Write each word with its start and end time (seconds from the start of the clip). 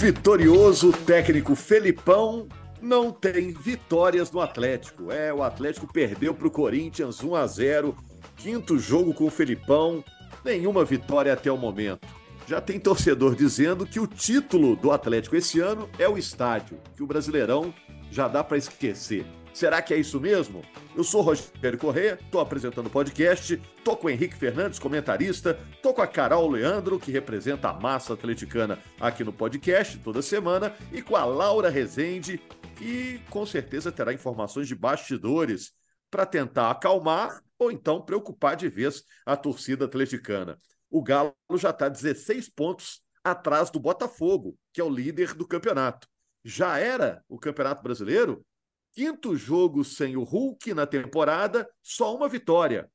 Vitorioso 0.00 0.92
técnico 0.92 1.54
Felipão 1.54 2.48
não 2.80 3.12
tem 3.12 3.52
vitórias 3.52 4.32
no 4.32 4.40
Atlético. 4.40 5.12
É, 5.12 5.30
o 5.30 5.42
Atlético 5.42 5.86
perdeu 5.86 6.32
para 6.32 6.46
o 6.46 6.50
Corinthians 6.50 7.22
1 7.22 7.34
a 7.34 7.46
0 7.46 7.94
quinto 8.34 8.78
jogo 8.78 9.12
com 9.12 9.26
o 9.26 9.30
Felipão, 9.30 10.02
nenhuma 10.42 10.86
vitória 10.86 11.30
até 11.30 11.52
o 11.52 11.58
momento. 11.58 12.08
Já 12.46 12.62
tem 12.62 12.80
torcedor 12.80 13.34
dizendo 13.34 13.84
que 13.84 14.00
o 14.00 14.06
título 14.06 14.74
do 14.74 14.90
Atlético 14.90 15.36
esse 15.36 15.60
ano 15.60 15.86
é 15.98 16.08
o 16.08 16.16
estádio, 16.16 16.78
que 16.96 17.02
o 17.02 17.06
Brasileirão 17.06 17.74
já 18.10 18.26
dá 18.26 18.42
para 18.42 18.56
esquecer. 18.56 19.26
Será 19.52 19.82
que 19.82 19.92
é 19.92 19.98
isso 19.98 20.20
mesmo? 20.20 20.62
Eu 20.96 21.02
sou 21.02 21.22
Rogério 21.22 21.78
Corrêa, 21.78 22.18
estou 22.20 22.40
apresentando 22.40 22.86
o 22.86 22.90
podcast, 22.90 23.60
tô 23.84 23.96
com 23.96 24.06
o 24.06 24.10
Henrique 24.10 24.34
Fernandes, 24.34 24.78
comentarista, 24.78 25.58
tô 25.82 25.92
com 25.92 26.02
a 26.02 26.06
Carol 26.06 26.48
Leandro, 26.48 26.98
que 26.98 27.10
representa 27.10 27.68
a 27.68 27.72
massa 27.72 28.14
atleticana 28.14 28.78
aqui 29.00 29.24
no 29.24 29.32
podcast 29.32 29.98
toda 29.98 30.22
semana, 30.22 30.74
e 30.92 31.02
com 31.02 31.16
a 31.16 31.24
Laura 31.24 31.68
Rezende, 31.68 32.38
que 32.76 33.20
com 33.28 33.44
certeza 33.44 33.92
terá 33.92 34.12
informações 34.12 34.68
de 34.68 34.74
bastidores 34.74 35.72
para 36.10 36.24
tentar 36.24 36.70
acalmar 36.70 37.42
ou 37.58 37.70
então 37.70 38.00
preocupar 38.00 38.56
de 38.56 38.68
vez 38.68 39.02
a 39.26 39.36
torcida 39.36 39.84
atleticana. 39.84 40.58
O 40.88 41.02
Galo 41.02 41.34
já 41.54 41.70
está 41.70 41.88
16 41.88 42.48
pontos 42.48 43.02
atrás 43.22 43.70
do 43.70 43.78
Botafogo, 43.78 44.56
que 44.72 44.80
é 44.80 44.84
o 44.84 44.88
líder 44.88 45.34
do 45.34 45.46
campeonato. 45.46 46.08
Já 46.44 46.78
era 46.78 47.22
o 47.28 47.38
Campeonato 47.38 47.82
Brasileiro? 47.82 48.44
Quinto 48.92 49.36
jogo 49.36 49.84
sem 49.84 50.16
o 50.16 50.22
Hulk 50.22 50.74
na 50.74 50.86
temporada, 50.86 51.68
só 51.82 52.14
uma 52.14 52.28
vitória. 52.28 52.90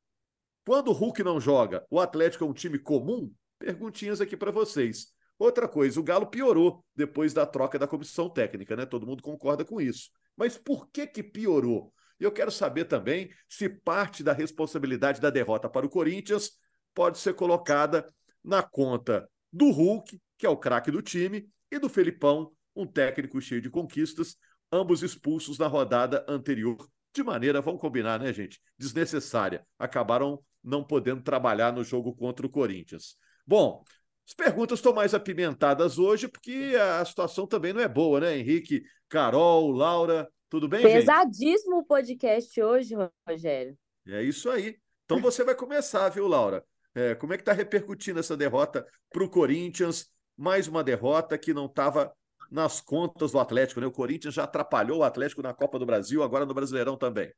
Quando 0.66 0.90
o 0.90 0.94
Hulk 0.94 1.24
não 1.24 1.40
joga, 1.40 1.86
o 1.90 2.00
Atlético 2.00 2.44
é 2.44 2.48
um 2.48 2.54
time 2.54 2.78
comum? 2.78 3.32
Perguntinhas 3.58 4.20
aqui 4.20 4.36
para 4.36 4.52
vocês. 4.52 5.14
Outra 5.38 5.68
coisa, 5.68 6.00
o 6.00 6.04
Galo 6.04 6.28
piorou 6.28 6.84
depois 6.96 7.34
da 7.34 7.46
troca 7.46 7.78
da 7.78 7.88
comissão 7.88 8.30
técnica, 8.30 8.76
né? 8.76 8.86
Todo 8.86 9.06
mundo 9.06 9.22
concorda 9.22 9.64
com 9.64 9.80
isso. 9.80 10.10
Mas 10.36 10.58
por 10.58 10.90
que 10.90 11.06
que 11.08 11.24
piorou? 11.24 11.94
E 12.20 12.24
eu 12.24 12.32
quero 12.32 12.52
saber 12.52 12.86
também 12.86 13.30
se 13.48 13.70
parte 13.70 14.24
da 14.24 14.34
responsabilidade 14.34 15.20
da 15.20 15.30
derrota 15.30 15.70
para 15.70 15.86
o 15.86 15.90
Corinthians 15.90 16.52
pode 16.94 17.18
ser 17.18 17.34
colocada 17.34 18.10
na 18.44 18.64
conta 18.64 19.30
do 19.52 19.70
Hulk, 19.70 20.20
que 20.38 20.46
é 20.46 20.50
o 20.50 20.58
craque 20.58 20.92
do 20.92 21.02
time, 21.02 21.50
e 21.70 21.78
do 21.78 21.90
Felipão, 21.90 22.52
um 22.76 22.88
técnico 22.88 23.42
cheio 23.42 23.62
de 23.62 23.70
conquistas, 23.70 24.38
ambos 24.76 25.02
expulsos 25.02 25.58
na 25.58 25.68
rodada 25.68 26.26
anterior, 26.28 26.78
de 27.14 27.24
maneira, 27.24 27.62
vamos 27.62 27.80
combinar, 27.80 28.20
né, 28.20 28.34
gente? 28.34 28.62
Desnecessária. 28.78 29.66
Acabaram 29.80 30.44
não 30.64 30.84
podendo 30.84 31.22
trabalhar 31.22 31.72
no 31.72 31.84
jogo 31.84 32.14
contra 32.14 32.46
o 32.46 32.50
Corinthians. 32.50 33.16
Bom, 33.48 33.84
as 34.28 34.34
perguntas 34.34 34.80
estão 34.80 34.94
mais 34.94 35.14
apimentadas 35.14 35.98
hoje, 35.98 36.28
porque 36.28 36.74
a 37.00 37.06
situação 37.06 37.48
também 37.48 37.72
não 37.72 37.82
é 37.82 37.88
boa, 37.88 38.20
né, 38.20 38.38
Henrique, 38.38 38.84
Carol, 39.08 39.72
Laura, 39.72 40.28
tudo 40.50 40.68
bem, 40.68 40.82
Pesadíssimo 40.82 41.78
o 41.78 41.86
podcast 41.86 42.62
hoje, 42.62 42.96
Rogério. 43.28 43.78
gente? 44.06 44.18
É 44.18 44.24
isso 44.24 44.50
aí. 44.50 44.78
Então 45.06 45.22
você 45.22 45.44
vai 45.44 45.56
começar, 45.56 46.10
viu, 46.10 46.28
Laura? 46.28 46.66
É, 46.94 47.14
como 47.14 47.34
é 47.34 47.38
que 47.38 47.42
está 47.42 47.54
repercutindo 47.54 48.20
essa 48.20 48.36
derrota 48.36 48.86
para 49.10 49.24
o 49.24 49.30
Corinthians? 49.30 50.10
Mais 50.36 50.68
uma 50.68 50.84
derrota 50.84 51.38
que 51.38 51.54
não 51.54 51.66
estava 51.66 52.12
nas 52.52 52.82
contas 52.82 53.32
do 53.32 53.40
Atlético, 53.40 53.82
né? 53.82 53.88
O 53.88 53.92
Corinthians 53.92 54.34
já 54.34 54.44
atrapalhou 54.44 55.00
o 55.00 55.04
Atlético 55.04 55.42
na 55.42 55.54
Copa 55.54 55.80
do 55.80 55.86
Brasil, 55.86 56.24
agora 56.24 56.46
no 56.46 56.54
Brasileirão 56.54 56.98
também. 56.98 57.32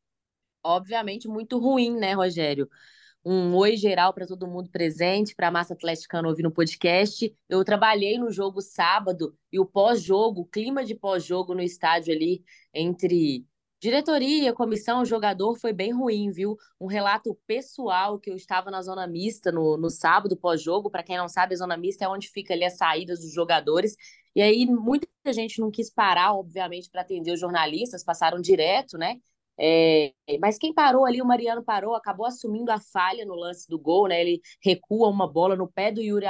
Obviamente 0.63 1.27
muito 1.27 1.57
ruim, 1.57 1.97
né, 1.97 2.13
Rogério? 2.13 2.69
Um 3.23 3.53
oi 3.55 3.75
geral 3.75 4.13
para 4.13 4.25
todo 4.25 4.47
mundo 4.47 4.69
presente, 4.69 5.35
para 5.35 5.49
a 5.49 5.51
massa 5.51 5.73
atleticana 5.73 6.27
ouvir 6.27 6.43
no 6.43 6.51
podcast. 6.51 7.35
Eu 7.49 7.63
trabalhei 7.63 8.17
no 8.17 8.31
jogo 8.31 8.61
sábado 8.61 9.35
e 9.51 9.59
o 9.59 9.65
pós-jogo, 9.65 10.41
o 10.41 10.45
clima 10.45 10.85
de 10.85 10.95
pós-jogo 10.95 11.53
no 11.53 11.61
estádio 11.61 12.13
ali 12.13 12.43
entre 12.73 13.45
diretoria, 13.79 14.53
comissão, 14.53 15.05
jogador 15.05 15.55
foi 15.55 15.71
bem 15.71 15.93
ruim, 15.93 16.31
viu? 16.31 16.57
Um 16.79 16.87
relato 16.87 17.37
pessoal 17.45 18.19
que 18.19 18.29
eu 18.29 18.35
estava 18.35 18.71
na 18.71 18.81
zona 18.81 19.05
mista 19.05 19.51
no, 19.51 19.77
no 19.77 19.89
sábado 19.89 20.35
pós-jogo. 20.35 20.89
Para 20.89 21.03
quem 21.03 21.17
não 21.17 21.27
sabe, 21.27 21.53
a 21.53 21.57
zona 21.57 21.77
mista 21.77 22.05
é 22.05 22.07
onde 22.07 22.29
fica 22.29 22.53
ali 22.53 22.63
as 22.63 22.77
saídas 22.77 23.19
dos 23.19 23.31
jogadores. 23.31 23.95
E 24.37 24.41
aí 24.43 24.67
muita 24.67 25.07
gente 25.33 25.59
não 25.59 25.71
quis 25.71 25.89
parar, 25.89 26.35
obviamente, 26.35 26.91
para 26.91 27.01
atender 27.01 27.31
os 27.31 27.39
jornalistas, 27.39 28.03
passaram 28.03 28.39
direto, 28.39 28.95
né? 28.95 29.15
É, 29.59 30.13
mas 30.39 30.59
quem 30.59 30.71
parou 30.71 31.07
ali, 31.07 31.19
o 31.19 31.25
Mariano 31.25 31.63
parou, 31.63 31.95
acabou 31.95 32.23
assumindo 32.27 32.71
a 32.71 32.79
falha 32.79 33.25
no 33.25 33.33
lance 33.33 33.67
do 33.67 33.79
gol, 33.79 34.07
né? 34.07 34.21
Ele 34.21 34.39
recua 34.63 35.09
uma 35.09 35.27
bola 35.27 35.55
no 35.55 35.67
pé 35.67 35.91
do 35.91 36.03
Yuri, 36.03 36.27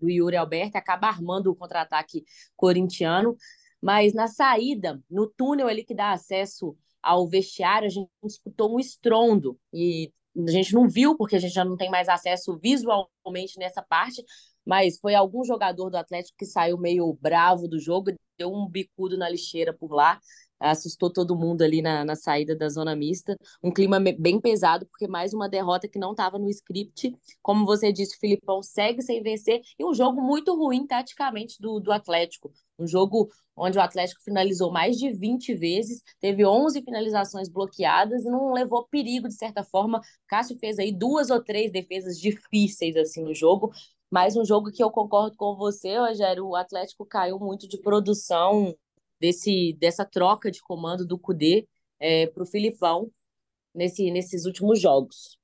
do 0.00 0.08
Yuri 0.08 0.36
Alberto, 0.36 0.76
acaba 0.76 1.08
armando 1.08 1.50
o 1.50 1.56
contra-ataque 1.56 2.22
corintiano. 2.54 3.36
Mas 3.82 4.14
na 4.14 4.28
saída, 4.28 5.02
no 5.10 5.26
túnel 5.26 5.66
ali 5.66 5.82
que 5.82 5.92
dá 5.92 6.12
acesso 6.12 6.76
ao 7.02 7.26
vestiário, 7.28 7.86
a 7.86 7.90
gente 7.90 8.08
escutou 8.24 8.76
um 8.76 8.78
estrondo 8.78 9.58
e 9.74 10.12
a 10.38 10.50
gente 10.52 10.72
não 10.72 10.88
viu, 10.88 11.16
porque 11.16 11.34
a 11.34 11.40
gente 11.40 11.52
já 11.52 11.64
não 11.64 11.76
tem 11.76 11.90
mais 11.90 12.08
acesso 12.08 12.56
visualmente 12.62 13.58
nessa 13.58 13.82
parte, 13.82 14.22
mas 14.64 14.98
foi 14.98 15.14
algum 15.14 15.44
jogador 15.44 15.90
do 15.90 15.96
Atlético 15.96 16.38
que 16.38 16.46
saiu 16.46 16.78
meio 16.78 17.12
bravo 17.20 17.68
do 17.68 17.78
jogo, 17.78 18.12
deu 18.38 18.52
um 18.52 18.68
bicudo 18.68 19.18
na 19.18 19.28
lixeira 19.28 19.72
por 19.72 19.92
lá, 19.92 20.18
assustou 20.60 21.10
todo 21.10 21.36
mundo 21.36 21.62
ali 21.62 21.80
na, 21.80 22.04
na 22.04 22.14
saída 22.14 22.54
da 22.54 22.68
zona 22.68 22.94
mista. 22.94 23.36
Um 23.62 23.72
clima 23.72 23.98
bem 23.98 24.38
pesado, 24.38 24.86
porque 24.86 25.08
mais 25.08 25.32
uma 25.32 25.48
derrota 25.48 25.88
que 25.88 25.98
não 25.98 26.10
estava 26.10 26.38
no 26.38 26.48
script. 26.50 27.16
Como 27.42 27.64
você 27.64 27.90
disse, 27.90 28.16
o 28.16 28.20
Filipão 28.20 28.62
segue 28.62 29.02
sem 29.02 29.22
vencer 29.22 29.62
e 29.78 29.84
um 29.84 29.94
jogo 29.94 30.20
muito 30.20 30.54
ruim 30.54 30.86
taticamente 30.86 31.56
do, 31.60 31.80
do 31.80 31.90
Atlético. 31.90 32.52
Um 32.78 32.86
jogo 32.86 33.30
onde 33.56 33.78
o 33.78 33.80
Atlético 33.80 34.22
finalizou 34.22 34.70
mais 34.70 34.96
de 34.96 35.12
20 35.12 35.54
vezes, 35.54 36.02
teve 36.18 36.46
11 36.46 36.82
finalizações 36.82 37.48
bloqueadas 37.48 38.24
e 38.24 38.30
não 38.30 38.52
levou 38.52 38.86
perigo 38.88 39.28
de 39.28 39.34
certa 39.34 39.62
forma. 39.62 40.00
Cássio 40.26 40.58
fez 40.58 40.78
aí 40.78 40.92
duas 40.92 41.30
ou 41.30 41.42
três 41.42 41.70
defesas 41.70 42.18
difíceis 42.18 42.96
assim 42.96 43.22
no 43.22 43.34
jogo, 43.34 43.70
mas 44.10 44.36
um 44.36 44.44
jogo 44.44 44.70
que 44.72 44.82
eu 44.82 44.90
concordo 44.90 45.36
com 45.36 45.54
você, 45.56 45.96
Rogério, 45.98 46.46
o 46.46 46.56
Atlético 46.56 47.06
caiu 47.06 47.38
muito 47.38 47.68
de 47.68 47.78
produção 47.80 48.74
desse, 49.20 49.76
dessa 49.78 50.04
troca 50.04 50.50
de 50.50 50.60
comando 50.62 51.06
do 51.06 51.18
Cudê 51.18 51.68
é, 52.00 52.26
para 52.26 52.42
o 52.42 52.46
Filipão 52.46 53.10
nesse, 53.74 54.10
nesses 54.10 54.46
últimos 54.46 54.80
jogos. 54.80 55.38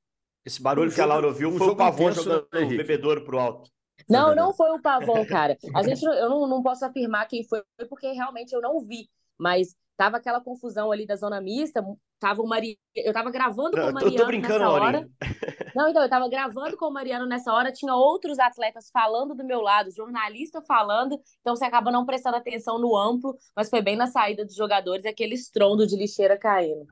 Esse 0.44 0.62
barulho 0.62 0.90
Um 0.90 0.94
que 0.94 1.00
a 1.00 1.04
jogo- 1.04 1.12
Laura 1.12 1.26
ouviu 1.28 1.48
um 1.50 1.58
foi 1.58 1.68
o 1.68 1.76
Pavão 1.76 2.10
intenso, 2.10 2.24
jogando 2.24 2.48
né, 2.52 2.64
o 2.64 2.68
bebedouro 2.68 3.24
pro 3.24 3.38
alto. 3.38 3.70
Não, 4.08 4.34
não 4.34 4.52
foi 4.54 4.70
o 4.70 4.80
Pavão, 4.80 5.24
cara. 5.26 5.56
A 5.74 5.82
gente, 5.82 6.04
eu 6.04 6.28
não, 6.28 6.46
não 6.46 6.62
posso 6.62 6.84
afirmar 6.84 7.26
quem 7.26 7.44
foi, 7.44 7.62
porque 7.88 8.10
realmente 8.12 8.52
eu 8.52 8.60
não 8.60 8.80
vi. 8.80 9.08
Mas 9.38 9.74
tava 9.96 10.18
aquela 10.18 10.40
confusão 10.40 10.92
ali 10.92 11.06
da 11.06 11.16
zona 11.16 11.40
mista. 11.40 11.82
Tava 12.18 12.42
o 12.42 12.46
Mari... 12.46 12.78
Eu 12.94 13.12
tava 13.12 13.30
gravando 13.30 13.72
com 13.72 13.76
o 13.76 13.80
eu 13.80 13.86
tô, 13.88 13.92
Mariano 13.94 14.16
tô 14.16 14.26
brincando, 14.26 14.58
nessa 14.58 14.70
hora. 14.70 15.08
Não, 15.74 15.88
então, 15.90 16.02
eu 16.02 16.08
tava 16.08 16.28
gravando 16.28 16.76
com 16.76 16.86
o 16.86 16.92
Mariano 16.92 17.26
nessa 17.26 17.52
hora, 17.52 17.70
tinha 17.70 17.94
outros 17.94 18.38
atletas 18.38 18.88
falando 18.90 19.34
do 19.34 19.44
meu 19.44 19.60
lado, 19.60 19.90
jornalista 19.94 20.62
falando, 20.62 21.20
então 21.42 21.54
você 21.54 21.66
acaba 21.66 21.92
não 21.92 22.06
prestando 22.06 22.36
atenção 22.36 22.78
no 22.78 22.96
amplo, 22.96 23.36
mas 23.54 23.68
foi 23.68 23.82
bem 23.82 23.94
na 23.94 24.06
saída 24.06 24.42
dos 24.42 24.54
jogadores, 24.54 25.04
aquele 25.04 25.34
estrondo 25.34 25.86
de 25.86 25.94
lixeira 25.94 26.38
caindo. 26.38 26.86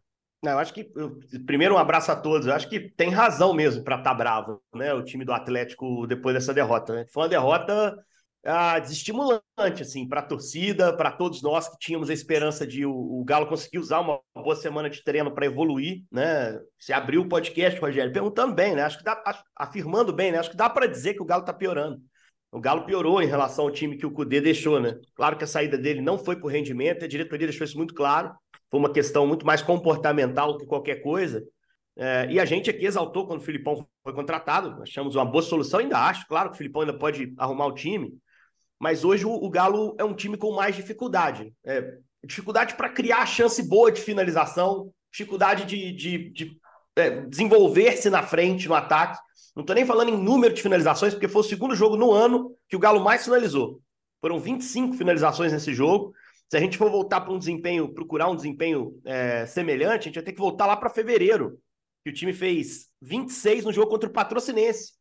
Não, 0.45 0.53
eu 0.53 0.59
acho 0.59 0.75
que 0.75 0.93
eu- 0.95 1.19
primeiro 1.47 1.75
um 1.75 1.79
abraço 1.79 2.13
a 2.13 2.17
todos. 2.17 2.47
Eu 2.47 2.53
acho 2.53 2.69
que 2.69 2.79
tem 2.91 3.09
razão 3.09 3.55
mesmo 3.55 3.83
para 3.83 3.97
estar 3.97 4.13
bravo, 4.13 4.61
né? 4.75 4.93
O 4.93 5.03
time 5.03 5.25
do 5.25 5.33
Atlético 5.33 6.07
depois 6.07 6.35
dessa 6.35 6.53
derrota, 6.53 6.95
né? 6.95 7.07
Foi 7.11 7.23
uma 7.23 7.29
derrota 7.31 7.97
ah, 8.45 8.79
desestimulante 8.79 9.81
assim 9.81 10.07
para 10.07 10.21
a 10.21 10.25
torcida, 10.25 10.95
para 10.97 11.11
todos 11.11 11.43
nós 11.43 11.69
que 11.69 11.79
tínhamos 11.79 12.11
a 12.11 12.13
esperança 12.13 12.67
de 12.67 12.85
o, 12.85 12.93
o 12.93 13.25
Galo 13.25 13.47
conseguir 13.47 13.79
usar 13.79 14.01
uma 14.01 14.21
boa 14.35 14.55
semana 14.55 14.91
de 14.91 15.03
treino 15.03 15.33
para 15.33 15.47
evoluir, 15.47 16.03
né? 16.13 16.59
Se 16.79 16.93
abriu 16.93 17.23
o 17.23 17.29
podcast, 17.29 17.81
Rogério, 17.81 18.13
perguntando 18.13 18.55
bem, 18.55 18.75
né? 18.75 18.83
Acho 18.83 18.99
que 18.99 19.05
dá, 19.05 19.23
afirmando 19.57 20.13
bem, 20.13 20.31
né? 20.31 20.39
Acho 20.39 20.51
que 20.51 20.57
dá 20.57 20.69
para 20.69 20.87
dizer 20.87 21.15
que 21.15 21.23
o 21.23 21.25
Galo 21.25 21.43
está 21.43 21.53
piorando. 21.53 22.01
O 22.53 22.61
Galo 22.61 22.85
piorou 22.85 23.21
em 23.21 23.27
relação 23.27 23.65
ao 23.65 23.71
time 23.71 23.97
que 23.97 24.07
o 24.07 24.13
Cudê 24.13 24.41
deixou, 24.41 24.79
né? 24.79 24.95
Claro 25.17 25.37
que 25.37 25.45
a 25.45 25.47
saída 25.47 25.77
dele 25.77 26.01
não 26.01 26.19
foi 26.19 26.37
por 26.37 26.53
rendimento, 26.53 27.05
a 27.05 27.09
diretoria 27.09 27.49
deixou 27.49 27.65
isso 27.65 27.77
muito 27.77 27.95
claro. 27.95 28.33
Foi 28.71 28.79
uma 28.79 28.93
questão 28.93 29.27
muito 29.27 29.45
mais 29.45 29.63
comportamental 29.63 30.57
que 30.57 30.67
qualquer 30.67 30.97
coisa. 30.97 31.43
É, 31.97 32.27
e 32.31 32.41
a 32.41 32.45
gente 32.45 32.69
aqui 32.69 32.85
exaltou 32.87 33.27
quando 33.27 33.41
o 33.41 33.45
Filipão 33.45 33.87
foi 34.03 34.13
contratado, 34.13 34.83
achamos 34.83 35.15
uma 35.15 35.25
boa 35.25 35.43
solução, 35.43 35.79
ainda 35.79 35.99
acho, 35.99 36.27
claro 36.27 36.51
que 36.51 36.57
o 36.57 36.59
Filipão 36.59 36.83
ainda 36.83 36.99
pode 36.99 37.33
arrumar 37.39 37.67
o 37.67 37.75
time, 37.75 38.13
mas 38.81 39.05
hoje 39.05 39.25
o, 39.25 39.49
Galo 39.49 39.95
é 39.99 40.05
um 40.05 40.15
time 40.15 40.37
com 40.37 40.53
mais 40.53 40.77
dificuldade. 40.77 41.53
É, 41.65 41.97
dificuldade 42.25 42.75
para 42.75 42.89
criar 42.89 43.27
chance 43.27 43.63
boa 43.63 43.91
de 43.91 44.01
finalização, 44.01 44.91
dificuldade 45.13 45.65
de, 45.65 45.93
de, 45.93 46.31
de 46.31 46.59
é, 46.97 47.23
desenvolver-se 47.23 48.11
na 48.11 48.23
frente, 48.23 48.69
no 48.69 48.75
ataque. 48.75 49.19
Não 49.55 49.63
estou 49.63 49.75
nem 49.75 49.87
falando 49.87 50.11
em 50.11 50.17
número 50.17 50.53
de 50.53 50.63
finalizações, 50.63 51.15
porque 51.15 51.29
foi 51.29 51.41
o 51.41 51.45
segundo 51.45 51.77
jogo 51.77 51.97
no 51.97 52.11
ano 52.11 52.55
que 52.69 52.77
o 52.77 52.79
Galo 52.79 53.03
mais 53.03 53.25
finalizou. 53.25 53.81
Foram 54.21 54.39
25 54.39 54.95
finalizações 54.95 55.53
nesse 55.53 55.73
jogo. 55.73 56.13
Se 56.51 56.57
a 56.57 56.61
gente 56.61 56.77
for 56.77 56.91
voltar 56.91 57.21
para 57.21 57.33
um 57.33 57.39
desempenho, 57.39 57.93
procurar 57.93 58.29
um 58.29 58.37
desempenho 58.37 59.01
é, 59.05 59.47
semelhante, 59.47 60.01
a 60.01 60.03
gente 60.05 60.15
vai 60.15 60.25
ter 60.25 60.33
que 60.33 60.41
voltar 60.41 60.67
lá 60.67 60.77
para 60.77 60.91
fevereiro, 60.91 61.59
que 62.05 62.11
o 62.11 62.15
time 62.15 62.33
fez 62.33 62.89
26 63.01 63.65
no 63.65 63.73
jogo 63.73 63.91
contra 63.91 64.09
o 64.09 64.13
Patrocinense. 64.13 64.93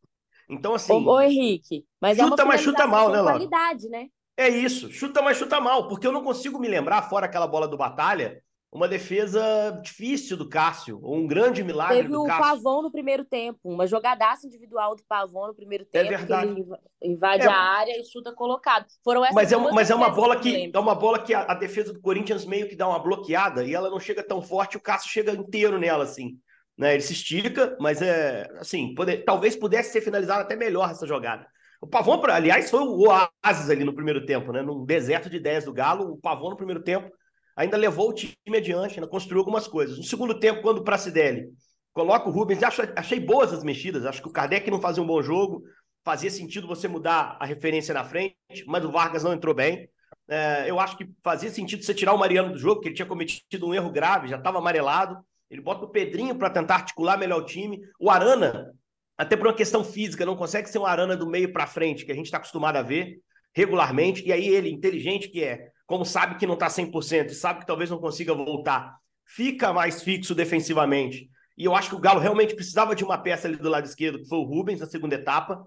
Então, 0.48 0.74
assim. 0.74 0.92
Ô, 0.92 1.12
ô 1.12 1.20
Henrique, 1.20 1.84
mas 2.00 2.18
chuta, 2.18 2.42
é 2.42 2.44
mas 2.44 2.60
chuta 2.60 2.86
mal, 2.86 3.08
né, 3.10 3.16
Laura? 3.20 3.32
qualidade, 3.32 3.88
né? 3.88 4.08
É 4.36 4.48
isso, 4.48 4.90
chuta, 4.92 5.22
mas 5.22 5.36
chuta 5.36 5.60
mal, 5.60 5.88
porque 5.88 6.06
eu 6.06 6.12
não 6.12 6.24
consigo 6.24 6.58
me 6.58 6.66
lembrar, 6.68 7.02
fora 7.08 7.26
aquela 7.26 7.46
bola 7.46 7.68
do 7.68 7.76
Batalha, 7.76 8.42
uma 8.72 8.88
defesa 8.88 9.70
difícil 9.80 10.36
do 10.36 10.48
Cássio, 10.48 10.98
ou 11.00 11.14
um 11.14 11.26
grande 11.26 11.62
milagre 11.62 11.96
Teve 11.98 12.08
do 12.08 12.22
o 12.22 12.26
Cássio. 12.26 12.42
Pavão 12.42 12.82
no 12.82 12.90
primeiro 12.90 13.24
tempo, 13.24 13.60
uma 13.62 13.86
jogadaça 13.86 14.46
individual 14.48 14.96
do 14.96 15.04
Pavão 15.04 15.46
no 15.46 15.54
primeiro 15.54 15.84
tempo, 15.84 16.16
que 16.16 16.16
verdade. 16.16 16.50
ele 16.50 16.60
inv- 16.62 16.76
invade 17.00 17.44
É. 17.44 17.48
a 17.48 17.54
área 17.56 17.96
e 18.00 18.04
chuta 18.04 18.32
colocado. 18.34 18.86
Foram 19.04 19.24
essas 19.24 19.34
Mas 19.36 19.52
é, 19.52 19.56
mas 19.56 19.90
é 19.90 19.94
uma 19.94 20.10
bola 20.10 20.40
que 20.40 20.50
lembro. 20.50 20.78
é 20.78 20.82
uma 20.82 20.94
bola 20.96 21.22
que 21.22 21.32
a, 21.32 21.42
a 21.42 21.54
defesa 21.54 21.92
do 21.92 22.00
Corinthians 22.00 22.44
meio 22.44 22.68
que 22.68 22.74
dá 22.74 22.88
uma 22.88 22.98
bloqueada 22.98 23.64
e 23.64 23.72
ela 23.72 23.88
não 23.88 24.00
chega 24.00 24.26
tão 24.26 24.42
forte, 24.42 24.76
o 24.76 24.80
Cássio 24.80 25.08
chega 25.10 25.30
inteiro 25.32 25.78
nela 25.78 26.02
assim, 26.02 26.36
né? 26.76 26.94
Ele 26.94 27.02
se 27.02 27.12
estica, 27.12 27.76
mas 27.80 28.02
é 28.02 28.48
assim, 28.58 28.94
poder- 28.94 29.24
talvez 29.24 29.56
pudesse 29.56 29.92
ser 29.92 30.00
finalizada 30.00 30.42
até 30.42 30.56
melhor 30.56 30.90
essa 30.90 31.06
jogada. 31.06 31.46
O 31.80 31.86
Pavão, 31.86 32.20
pra- 32.20 32.36
aliás, 32.36 32.70
foi 32.70 32.80
o 32.80 33.08
oásis 33.08 33.68
ali 33.70 33.84
no 33.84 33.94
primeiro 33.94 34.24
tempo, 34.24 34.52
né? 34.52 34.62
Num 34.62 34.84
deserto 34.84 35.28
de 35.28 35.36
ideias 35.36 35.64
do 35.64 35.72
Galo, 35.72 36.12
o 36.12 36.16
Pavão 36.18 36.50
no 36.50 36.56
primeiro 36.56 36.82
tempo 36.82 37.10
ainda 37.56 37.76
levou 37.76 38.10
o 38.10 38.12
time 38.14 38.34
adiante, 38.56 38.94
ainda 38.98 39.08
construiu 39.08 39.40
algumas 39.40 39.68
coisas. 39.68 39.96
No 39.98 40.04
segundo 40.04 40.38
tempo, 40.38 40.62
quando 40.62 40.78
o 40.78 40.84
Pracidelli 40.84 41.48
coloca 41.92 42.28
o 42.28 42.32
Rubens, 42.32 42.62
acho, 42.62 42.82
achei 42.96 43.20
boas 43.20 43.52
as 43.52 43.62
mexidas, 43.62 44.04
acho 44.06 44.20
que 44.22 44.28
o 44.28 44.32
Kardec 44.32 44.68
não 44.70 44.80
fazia 44.80 45.02
um 45.02 45.06
bom 45.06 45.22
jogo, 45.22 45.62
fazia 46.04 46.30
sentido 46.30 46.66
você 46.66 46.88
mudar 46.88 47.36
a 47.40 47.46
referência 47.46 47.94
na 47.94 48.04
frente, 48.04 48.36
mas 48.66 48.84
o 48.84 48.90
Vargas 48.90 49.22
não 49.22 49.32
entrou 49.32 49.54
bem. 49.54 49.88
É, 50.28 50.68
eu 50.68 50.80
acho 50.80 50.96
que 50.96 51.08
fazia 51.22 51.50
sentido 51.50 51.84
você 51.84 51.94
tirar 51.94 52.12
o 52.14 52.18
Mariano 52.18 52.52
do 52.52 52.58
jogo, 52.58 52.76
porque 52.76 52.88
ele 52.88 52.96
tinha 52.96 53.06
cometido 53.06 53.66
um 53.66 53.74
erro 53.74 53.90
grave, 53.90 54.28
já 54.28 54.36
estava 54.36 54.58
amarelado. 54.58 55.16
Ele 55.54 55.62
bota 55.62 55.84
o 55.84 55.88
Pedrinho 55.88 56.34
para 56.34 56.50
tentar 56.50 56.74
articular 56.74 57.16
melhor 57.16 57.40
o 57.40 57.46
time. 57.46 57.80
O 57.98 58.10
Arana, 58.10 58.72
até 59.16 59.36
por 59.36 59.46
uma 59.46 59.54
questão 59.54 59.84
física, 59.84 60.26
não 60.26 60.36
consegue 60.36 60.68
ser 60.68 60.78
um 60.78 60.86
Arana 60.86 61.16
do 61.16 61.28
meio 61.28 61.52
para 61.52 61.66
frente, 61.66 62.04
que 62.04 62.12
a 62.12 62.14
gente 62.14 62.26
está 62.26 62.38
acostumado 62.38 62.76
a 62.76 62.82
ver 62.82 63.20
regularmente. 63.54 64.26
E 64.26 64.32
aí 64.32 64.48
ele, 64.48 64.70
inteligente 64.70 65.28
que 65.28 65.44
é, 65.44 65.68
como 65.86 66.04
sabe 66.04 66.36
que 66.36 66.46
não 66.46 66.54
está 66.54 66.66
100% 66.66 67.30
e 67.30 67.34
sabe 67.34 67.60
que 67.60 67.66
talvez 67.66 67.88
não 67.88 67.98
consiga 67.98 68.34
voltar, 68.34 68.96
fica 69.24 69.72
mais 69.72 70.02
fixo 70.02 70.34
defensivamente. 70.34 71.30
E 71.56 71.64
eu 71.64 71.74
acho 71.74 71.90
que 71.90 71.94
o 71.94 72.00
Galo 72.00 72.18
realmente 72.18 72.56
precisava 72.56 72.96
de 72.96 73.04
uma 73.04 73.16
peça 73.16 73.46
ali 73.46 73.56
do 73.56 73.68
lado 73.68 73.86
esquerdo, 73.86 74.18
que 74.18 74.28
foi 74.28 74.38
o 74.38 74.44
Rubens 74.44 74.80
na 74.80 74.86
segunda 74.86 75.14
etapa. 75.14 75.64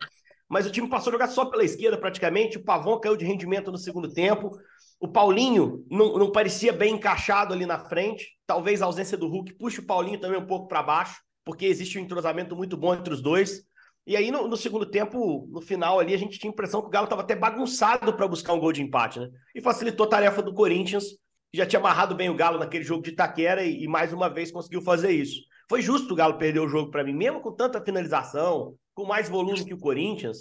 Mas 0.49 0.65
o 0.65 0.71
time 0.71 0.89
passou 0.89 1.11
a 1.11 1.13
jogar 1.13 1.27
só 1.27 1.45
pela 1.45 1.63
esquerda 1.63 1.97
praticamente. 1.97 2.57
O 2.57 2.63
Pavão 2.63 2.99
caiu 2.99 3.15
de 3.15 3.25
rendimento 3.25 3.71
no 3.71 3.77
segundo 3.77 4.13
tempo. 4.13 4.49
O 4.99 5.07
Paulinho 5.07 5.85
não, 5.89 6.17
não 6.17 6.31
parecia 6.31 6.73
bem 6.73 6.95
encaixado 6.95 7.53
ali 7.53 7.65
na 7.65 7.77
frente. 7.77 8.27
Talvez 8.45 8.81
a 8.81 8.85
ausência 8.85 9.17
do 9.17 9.27
Hulk 9.27 9.53
puxe 9.53 9.79
o 9.79 9.85
Paulinho 9.85 10.19
também 10.19 10.39
um 10.39 10.47
pouco 10.47 10.67
para 10.67 10.81
baixo, 10.81 11.21
porque 11.45 11.65
existe 11.65 11.99
um 11.99 12.01
entrosamento 12.01 12.55
muito 12.55 12.75
bom 12.75 12.93
entre 12.95 13.13
os 13.13 13.21
dois. 13.21 13.63
E 14.07 14.15
aí, 14.15 14.31
no, 14.31 14.47
no 14.47 14.55
segundo 14.55 14.85
tempo, 14.85 15.47
no 15.51 15.61
final 15.61 15.99
ali, 15.99 16.13
a 16.13 16.17
gente 16.17 16.39
tinha 16.39 16.49
a 16.49 16.53
impressão 16.53 16.81
que 16.81 16.87
o 16.87 16.89
Galo 16.89 17.03
estava 17.05 17.21
até 17.21 17.35
bagunçado 17.35 18.13
para 18.13 18.27
buscar 18.27 18.53
um 18.53 18.59
gol 18.59 18.71
de 18.71 18.81
empate, 18.81 19.19
né? 19.19 19.29
E 19.53 19.61
facilitou 19.61 20.05
a 20.05 20.09
tarefa 20.09 20.41
do 20.41 20.53
Corinthians, 20.53 21.03
que 21.51 21.57
já 21.57 21.65
tinha 21.65 21.79
amarrado 21.79 22.15
bem 22.15 22.29
o 22.29 22.35
Galo 22.35 22.57
naquele 22.57 22.85
jogo 22.85 23.03
de 23.03 23.09
Itaquera 23.09 23.63
e, 23.63 23.83
e 23.83 23.87
mais 23.87 24.13
uma 24.13 24.29
vez 24.29 24.49
conseguiu 24.49 24.81
fazer 24.81 25.11
isso. 25.11 25.41
Foi 25.69 25.81
justo 25.81 26.13
o 26.13 26.15
Galo 26.15 26.37
perder 26.37 26.61
o 26.61 26.69
jogo 26.69 26.89
para 26.89 27.03
mim, 27.03 27.13
mesmo 27.13 27.41
com 27.41 27.51
tanta 27.51 27.83
finalização, 27.83 28.75
com 28.95 29.05
mais 29.05 29.27
volume 29.27 29.65
que 29.65 29.73
o 29.73 29.79
Corinthians. 29.79 30.37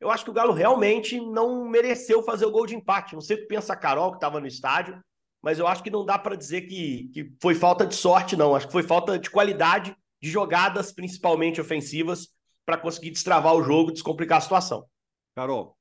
Eu 0.00 0.10
acho 0.10 0.24
que 0.24 0.30
o 0.30 0.34
Galo 0.34 0.52
realmente 0.52 1.20
não 1.20 1.68
mereceu 1.68 2.22
fazer 2.22 2.46
o 2.46 2.50
gol 2.50 2.66
de 2.66 2.74
empate. 2.74 3.14
Não 3.14 3.20
sei 3.20 3.36
o 3.36 3.40
que 3.40 3.46
pensa 3.46 3.74
a 3.74 3.76
Carol, 3.76 4.10
que 4.12 4.16
estava 4.16 4.40
no 4.40 4.46
estádio, 4.46 4.98
mas 5.42 5.58
eu 5.58 5.66
acho 5.66 5.82
que 5.82 5.90
não 5.90 6.04
dá 6.04 6.18
para 6.18 6.36
dizer 6.36 6.62
que, 6.62 7.10
que 7.12 7.32
foi 7.40 7.54
falta 7.54 7.86
de 7.86 7.94
sorte, 7.94 8.36
não. 8.36 8.54
Acho 8.54 8.66
que 8.66 8.72
foi 8.72 8.82
falta 8.82 9.18
de 9.18 9.30
qualidade 9.30 9.94
de 10.22 10.30
jogadas, 10.30 10.92
principalmente 10.92 11.60
ofensivas, 11.60 12.28
para 12.64 12.78
conseguir 12.78 13.10
destravar 13.10 13.54
o 13.54 13.62
jogo, 13.62 13.92
descomplicar 13.92 14.38
a 14.38 14.40
situação. 14.40 14.86
Carol, 15.34 15.76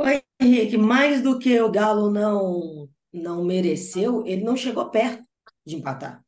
Oi, 0.00 0.22
Henrique, 0.40 0.76
mais 0.76 1.22
do 1.22 1.40
que 1.40 1.60
o 1.60 1.70
Galo 1.70 2.08
não 2.08 2.88
não 3.12 3.44
mereceu, 3.44 4.24
ele 4.24 4.44
não 4.44 4.56
chegou 4.56 4.90
perto 4.90 5.24
de 5.66 5.74
empatar. 5.74 6.22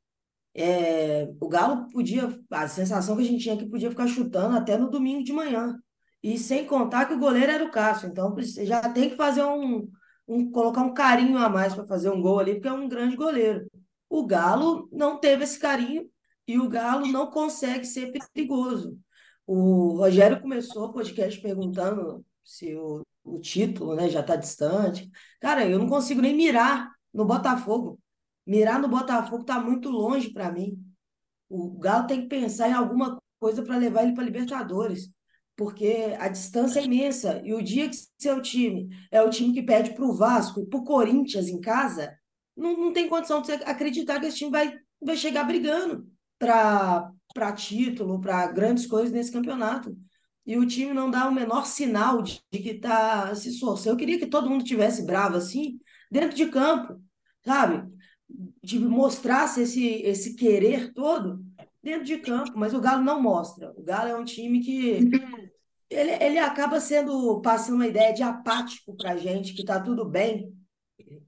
É, 0.52 1.30
o 1.40 1.48
Galo 1.48 1.88
podia, 1.90 2.36
a 2.50 2.66
sensação 2.66 3.16
que 3.16 3.22
a 3.22 3.24
gente 3.24 3.42
tinha 3.42 3.54
é 3.54 3.58
que 3.58 3.66
podia 3.66 3.90
ficar 3.90 4.08
chutando 4.08 4.56
até 4.56 4.76
no 4.76 4.90
domingo 4.90 5.22
de 5.22 5.32
manhã. 5.32 5.78
E 6.22 6.38
sem 6.38 6.66
contar 6.66 7.06
que 7.06 7.14
o 7.14 7.18
goleiro 7.18 7.50
era 7.50 7.64
o 7.64 7.70
Cássio, 7.70 8.08
então 8.08 8.34
já 8.62 8.80
tem 8.92 9.10
que 9.10 9.16
fazer 9.16 9.44
um, 9.44 9.88
um 10.28 10.50
colocar 10.50 10.82
um 10.82 10.92
carinho 10.92 11.38
a 11.38 11.48
mais 11.48 11.74
para 11.74 11.86
fazer 11.86 12.10
um 12.10 12.20
gol 12.20 12.38
ali, 12.38 12.54
porque 12.54 12.68
é 12.68 12.72
um 12.72 12.88
grande 12.88 13.16
goleiro. 13.16 13.66
O 14.08 14.26
Galo 14.26 14.88
não 14.92 15.18
teve 15.18 15.44
esse 15.44 15.58
carinho 15.58 16.08
e 16.46 16.58
o 16.58 16.68
Galo 16.68 17.06
não 17.06 17.30
consegue 17.30 17.84
ser 17.84 18.12
perigoso. 18.34 18.98
O 19.46 19.96
Rogério 19.96 20.40
começou 20.40 20.86
o 20.86 20.92
podcast 20.92 21.40
perguntando 21.40 22.24
se 22.44 22.74
o, 22.74 23.02
o 23.24 23.40
título, 23.40 23.94
né, 23.94 24.08
já 24.08 24.20
está 24.20 24.36
distante. 24.36 25.10
Cara, 25.40 25.66
eu 25.66 25.78
não 25.78 25.88
consigo 25.88 26.20
nem 26.20 26.34
mirar 26.36 26.90
no 27.12 27.24
Botafogo. 27.24 27.98
Mirar 28.46 28.80
no 28.80 28.88
Botafogo 28.88 29.42
está 29.42 29.60
muito 29.60 29.90
longe 29.90 30.30
para 30.32 30.52
mim. 30.52 30.76
O 31.48 31.78
Galo 31.78 32.06
tem 32.06 32.22
que 32.22 32.28
pensar 32.28 32.68
em 32.68 32.72
alguma 32.72 33.18
coisa 33.38 33.62
para 33.62 33.76
levar 33.76 34.02
ele 34.02 34.14
para 34.14 34.24
Libertadores, 34.24 35.10
porque 35.56 36.16
a 36.18 36.28
distância 36.28 36.80
é 36.80 36.84
imensa. 36.84 37.40
E 37.44 37.52
o 37.52 37.62
dia 37.62 37.88
que 37.88 37.96
seu 38.18 38.40
time 38.40 38.88
é 39.10 39.22
o 39.22 39.30
time 39.30 39.52
que 39.52 39.62
perde 39.62 39.90
para 39.94 40.04
o 40.04 40.14
Vasco 40.14 40.60
e 40.60 40.66
para 40.66 40.78
o 40.78 40.84
Corinthians 40.84 41.48
em 41.48 41.60
casa, 41.60 42.16
não, 42.56 42.76
não 42.76 42.92
tem 42.92 43.08
condição 43.08 43.40
de 43.40 43.48
você 43.48 43.52
acreditar 43.64 44.20
que 44.20 44.26
esse 44.26 44.38
time 44.38 44.50
vai, 44.50 44.78
vai 45.00 45.16
chegar 45.16 45.44
brigando 45.44 46.06
para 46.38 47.52
título, 47.56 48.20
para 48.20 48.46
grandes 48.48 48.86
coisas 48.86 49.12
nesse 49.12 49.32
campeonato. 49.32 49.96
E 50.46 50.56
o 50.56 50.66
time 50.66 50.92
não 50.92 51.10
dá 51.10 51.28
o 51.28 51.34
menor 51.34 51.66
sinal 51.66 52.22
de, 52.22 52.40
de 52.50 52.58
que 52.58 52.70
está 52.70 53.34
se 53.34 53.50
esforçando. 53.50 53.90
Eu 53.90 53.96
queria 53.96 54.18
que 54.18 54.26
todo 54.26 54.48
mundo 54.48 54.64
tivesse 54.64 55.04
bravo 55.04 55.36
assim, 55.36 55.78
dentro 56.10 56.36
de 56.36 56.46
campo, 56.46 57.00
sabe? 57.44 57.88
De 58.62 58.78
mostrasse 58.78 59.62
esse, 59.62 59.86
esse 59.86 60.34
querer 60.34 60.92
todo 60.92 61.44
dentro 61.82 62.04
de 62.04 62.18
campo, 62.18 62.52
mas 62.54 62.74
o 62.74 62.80
Galo 62.80 63.02
não 63.02 63.20
mostra. 63.20 63.72
O 63.76 63.82
Galo 63.82 64.08
é 64.08 64.16
um 64.16 64.24
time 64.24 64.60
que 64.60 65.10
ele, 65.88 66.10
ele 66.22 66.38
acaba 66.38 66.80
sendo 66.80 67.40
passando 67.40 67.76
uma 67.76 67.86
ideia 67.86 68.12
de 68.12 68.22
apático 68.22 68.96
para 68.96 69.12
a 69.12 69.16
gente, 69.16 69.54
que 69.54 69.62
está 69.62 69.80
tudo 69.80 70.04
bem, 70.04 70.52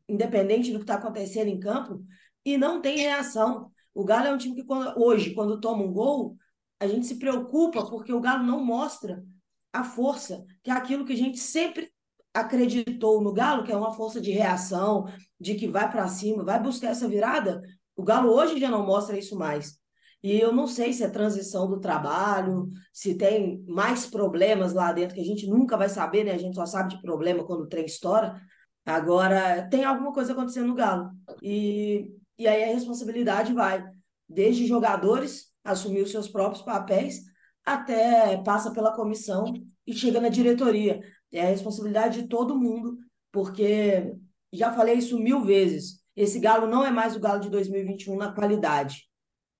independente 0.09 0.71
do 0.71 0.79
que 0.79 0.85
está 0.85 0.95
acontecendo 0.95 1.49
em 1.49 1.59
campo, 1.59 2.05
e 2.45 2.57
não 2.57 2.81
tem 2.81 2.99
reação. 2.99 3.71
O 3.95 4.05
Galo 4.05 4.29
é 4.29 4.35
um 4.35 4.39
time 4.39 4.55
que 4.55 4.65
quando, 4.65 4.99
hoje, 4.99 5.35
quando 5.35 5.61
toma 5.61 5.83
um 5.83 5.93
gol, 5.93 6.37
a 6.79 6.87
gente 6.87 7.07
se 7.07 7.19
preocupa 7.19 7.89
porque 7.89 8.13
o 8.13 8.21
Galo 8.21 8.45
não 8.45 8.65
mostra 8.65 9.25
a 9.73 9.85
força, 9.85 10.45
que 10.63 10.71
é 10.71 10.75
aquilo 10.75 11.05
que 11.05 11.13
a 11.13 11.17
gente 11.17 11.39
sempre 11.39 11.91
acreditou 12.35 13.21
no 13.21 13.33
Galo, 13.33 13.65
que 13.65 13.73
é 13.73 13.77
uma 13.77 13.93
força 13.93 14.21
de 14.21 14.31
reação, 14.31 15.07
de 15.39 15.55
que 15.55 15.67
vai 15.67 15.91
para 15.91 16.09
cima, 16.09 16.45
vai 16.45 16.61
buscar 16.61 16.89
essa 16.89 17.09
virada. 17.09 17.61
O 17.95 18.03
Galo 18.03 18.31
hoje 18.31 18.59
já 18.59 18.71
não 18.71 18.87
mostra 18.87 19.19
isso 19.19 19.37
mais. 19.37 19.79
E 20.23 20.39
eu 20.39 20.53
não 20.53 20.67
sei 20.69 20.93
se 20.93 21.03
é 21.03 21.09
transição 21.09 21.69
do 21.69 21.81
trabalho, 21.81 22.69
se 22.93 23.15
tem 23.17 23.65
mais 23.67 24.07
problemas 24.07 24.73
lá 24.73 24.93
dentro 24.93 25.17
que 25.17 25.21
a 25.21 25.25
gente 25.25 25.49
nunca 25.49 25.77
vai 25.77 25.89
saber, 25.89 26.25
né? 26.25 26.33
A 26.33 26.39
gente 26.39 26.55
só 26.55 26.65
sabe 26.65 26.95
de 26.95 27.03
problema 27.03 27.45
quando 27.45 27.63
o 27.63 27.69
trem 27.69 27.85
estoura. 27.85 28.41
Agora, 28.87 29.69
tem 29.69 29.85
alguma 29.85 30.13
coisa 30.13 30.33
acontecendo 30.33 30.69
no 30.69 30.75
Galo. 30.75 31.11
E, 31.43 32.09
e 32.39 32.47
aí 32.47 32.65
a 32.65 32.75
responsabilidade 32.75 33.53
vai 33.53 33.85
desde 34.29 34.67
jogadores 34.67 35.53
assumir 35.65 36.03
os 36.03 36.11
seus 36.11 36.29
próprios 36.29 36.63
papéis 36.63 37.23
até 37.65 38.37
passa 38.39 38.73
pela 38.73 38.95
comissão 38.95 39.53
e 39.87 39.93
chega 39.93 40.21
na 40.21 40.29
diretoria. 40.29 41.01
É 41.33 41.43
a 41.43 41.51
responsabilidade 41.51 42.23
de 42.23 42.29
todo 42.29 42.59
mundo, 42.59 42.97
porque 43.31 44.15
já 44.53 44.73
falei 44.73 44.97
isso 44.97 45.19
mil 45.19 45.43
vezes. 45.45 46.01
Esse 46.15 46.39
Galo 46.39 46.67
não 46.67 46.85
é 46.85 46.91
mais 46.91 47.17
o 47.17 47.21
Galo 47.21 47.41
de 47.41 47.51
2021 47.51 48.17
na 48.17 48.33
qualidade. 48.33 49.09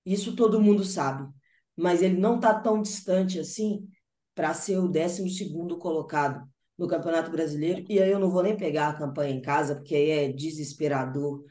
Isso 0.05 0.35
todo 0.35 0.61
mundo 0.61 0.83
sabe. 0.83 1.31
Mas 1.75 2.01
ele 2.01 2.17
não 2.17 2.35
está 2.35 2.53
tão 2.59 2.81
distante 2.81 3.39
assim 3.39 3.87
para 4.35 4.53
ser 4.53 4.77
o 4.77 4.87
12 4.87 5.49
colocado 5.79 6.47
no 6.77 6.87
Campeonato 6.87 7.31
Brasileiro. 7.31 7.85
E 7.89 7.99
aí 7.99 8.11
eu 8.11 8.19
não 8.19 8.29
vou 8.29 8.43
nem 8.43 8.57
pegar 8.57 8.89
a 8.89 8.93
campanha 8.97 9.33
em 9.33 9.41
casa, 9.41 9.75
porque 9.75 9.95
aí 9.95 10.09
é 10.09 10.31
desesperador. 10.31 11.43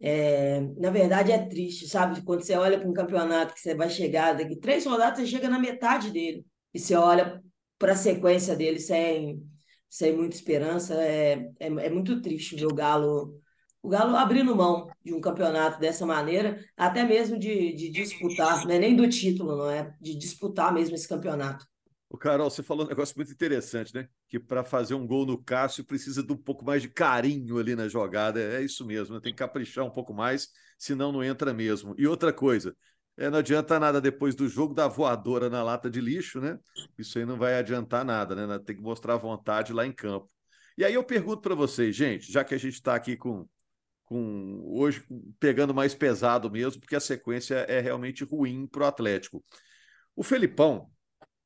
É, 0.00 0.60
na 0.76 0.90
verdade, 0.90 1.32
é 1.32 1.38
triste, 1.46 1.88
sabe? 1.88 2.22
Quando 2.22 2.42
você 2.44 2.54
olha 2.54 2.78
para 2.78 2.88
um 2.88 2.92
campeonato 2.92 3.54
que 3.54 3.60
você 3.60 3.74
vai 3.74 3.90
chegar, 3.90 4.34
daqui 4.36 4.56
três 4.56 4.84
rodadas, 4.86 5.18
você 5.18 5.26
chega 5.26 5.48
na 5.48 5.58
metade 5.58 6.10
dele. 6.10 6.46
E 6.72 6.78
você 6.78 6.94
olha 6.94 7.42
para 7.78 7.92
a 7.92 7.96
sequência 7.96 8.54
dele 8.56 8.78
sem, 8.78 9.42
sem 9.88 10.16
muita 10.16 10.36
esperança. 10.36 10.94
É, 11.02 11.34
é, 11.58 11.66
é 11.66 11.90
muito 11.90 12.20
triste 12.22 12.56
ver 12.56 12.66
o 12.66 12.74
Galo 12.74 13.40
o 13.88 13.90
Galo 13.90 14.14
abrindo 14.16 14.54
mão 14.54 14.86
de 15.02 15.14
um 15.14 15.20
campeonato 15.20 15.80
dessa 15.80 16.04
maneira, 16.04 16.62
até 16.76 17.04
mesmo 17.04 17.38
de, 17.38 17.72
de 17.72 17.88
disputar, 17.88 18.66
não 18.66 18.74
é 18.74 18.78
nem 18.78 18.94
do 18.94 19.08
título, 19.08 19.56
não 19.56 19.70
é? 19.70 19.94
De 19.98 20.14
disputar 20.14 20.74
mesmo 20.74 20.94
esse 20.94 21.08
campeonato. 21.08 21.64
O 22.10 22.18
Carol, 22.18 22.50
você 22.50 22.62
falou 22.62 22.84
um 22.84 22.88
negócio 22.88 23.14
muito 23.16 23.32
interessante, 23.32 23.94
né? 23.94 24.06
Que 24.28 24.38
para 24.38 24.62
fazer 24.62 24.92
um 24.92 25.06
gol 25.06 25.24
no 25.24 25.42
Cássio 25.42 25.84
precisa 25.84 26.22
de 26.22 26.30
um 26.30 26.36
pouco 26.36 26.66
mais 26.66 26.82
de 26.82 26.88
carinho 26.88 27.58
ali 27.58 27.74
na 27.74 27.88
jogada. 27.88 28.38
É 28.38 28.60
isso 28.62 28.84
mesmo, 28.84 29.14
né? 29.14 29.20
tem 29.22 29.32
que 29.32 29.38
caprichar 29.38 29.86
um 29.86 29.90
pouco 29.90 30.12
mais, 30.12 30.48
senão 30.78 31.10
não 31.10 31.24
entra 31.24 31.54
mesmo. 31.54 31.94
E 31.96 32.06
outra 32.06 32.30
coisa, 32.30 32.76
é, 33.16 33.30
não 33.30 33.38
adianta 33.38 33.80
nada 33.80 34.02
depois 34.02 34.34
do 34.34 34.46
jogo 34.48 34.74
da 34.74 34.86
voadora 34.86 35.48
na 35.48 35.62
lata 35.62 35.88
de 35.88 36.00
lixo, 36.02 36.42
né? 36.42 36.58
Isso 36.98 37.18
aí 37.18 37.24
não 37.24 37.38
vai 37.38 37.54
adiantar 37.54 38.04
nada, 38.04 38.34
né? 38.34 38.58
Tem 38.58 38.76
que 38.76 38.82
mostrar 38.82 39.16
vontade 39.16 39.72
lá 39.72 39.86
em 39.86 39.92
campo. 39.92 40.28
E 40.76 40.84
aí 40.84 40.92
eu 40.92 41.02
pergunto 41.02 41.40
para 41.40 41.54
vocês, 41.54 41.96
gente, 41.96 42.30
já 42.30 42.44
que 42.44 42.54
a 42.54 42.58
gente 42.58 42.74
está 42.74 42.94
aqui 42.94 43.16
com 43.16 43.48
com 44.08 44.62
hoje 44.64 45.04
pegando 45.38 45.74
mais 45.74 45.94
pesado 45.94 46.50
mesmo, 46.50 46.80
porque 46.80 46.96
a 46.96 47.00
sequência 47.00 47.56
é 47.68 47.78
realmente 47.78 48.24
ruim 48.24 48.66
para 48.66 48.84
o 48.84 48.86
Atlético. 48.86 49.44
O 50.16 50.22
Felipão, 50.22 50.90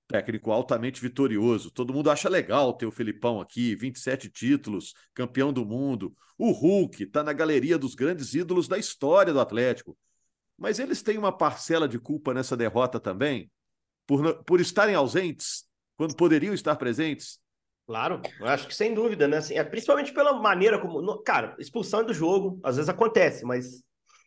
técnico 0.06 0.52
altamente 0.52 1.00
vitorioso, 1.00 1.72
todo 1.72 1.92
mundo 1.92 2.08
acha 2.08 2.28
legal 2.28 2.72
ter 2.74 2.86
o 2.86 2.92
Felipão 2.92 3.40
aqui, 3.40 3.74
27 3.74 4.30
títulos, 4.30 4.94
campeão 5.12 5.52
do 5.52 5.66
mundo. 5.66 6.14
O 6.38 6.52
Hulk 6.52 7.02
está 7.02 7.24
na 7.24 7.32
galeria 7.32 7.76
dos 7.76 7.96
grandes 7.96 8.32
ídolos 8.32 8.68
da 8.68 8.78
história 8.78 9.32
do 9.32 9.40
Atlético. 9.40 9.98
Mas 10.56 10.78
eles 10.78 11.02
têm 11.02 11.18
uma 11.18 11.36
parcela 11.36 11.88
de 11.88 11.98
culpa 11.98 12.32
nessa 12.32 12.56
derrota 12.56 13.00
também, 13.00 13.50
por, 14.06 14.44
por 14.44 14.60
estarem 14.60 14.94
ausentes, 14.94 15.64
quando 15.96 16.14
poderiam 16.14 16.54
estar 16.54 16.76
presentes. 16.76 17.41
Claro, 17.86 18.22
eu 18.40 18.46
acho 18.46 18.68
que 18.68 18.74
sem 18.74 18.94
dúvida, 18.94 19.26
né? 19.26 19.38
Assim, 19.38 19.54
é, 19.54 19.64
principalmente 19.64 20.12
pela 20.12 20.32
maneira 20.34 20.78
como. 20.78 21.02
No, 21.02 21.22
cara, 21.22 21.54
expulsão 21.58 22.04
do 22.04 22.14
jogo, 22.14 22.60
às 22.62 22.76
vezes 22.76 22.88
acontece, 22.88 23.44
mas 23.44 23.82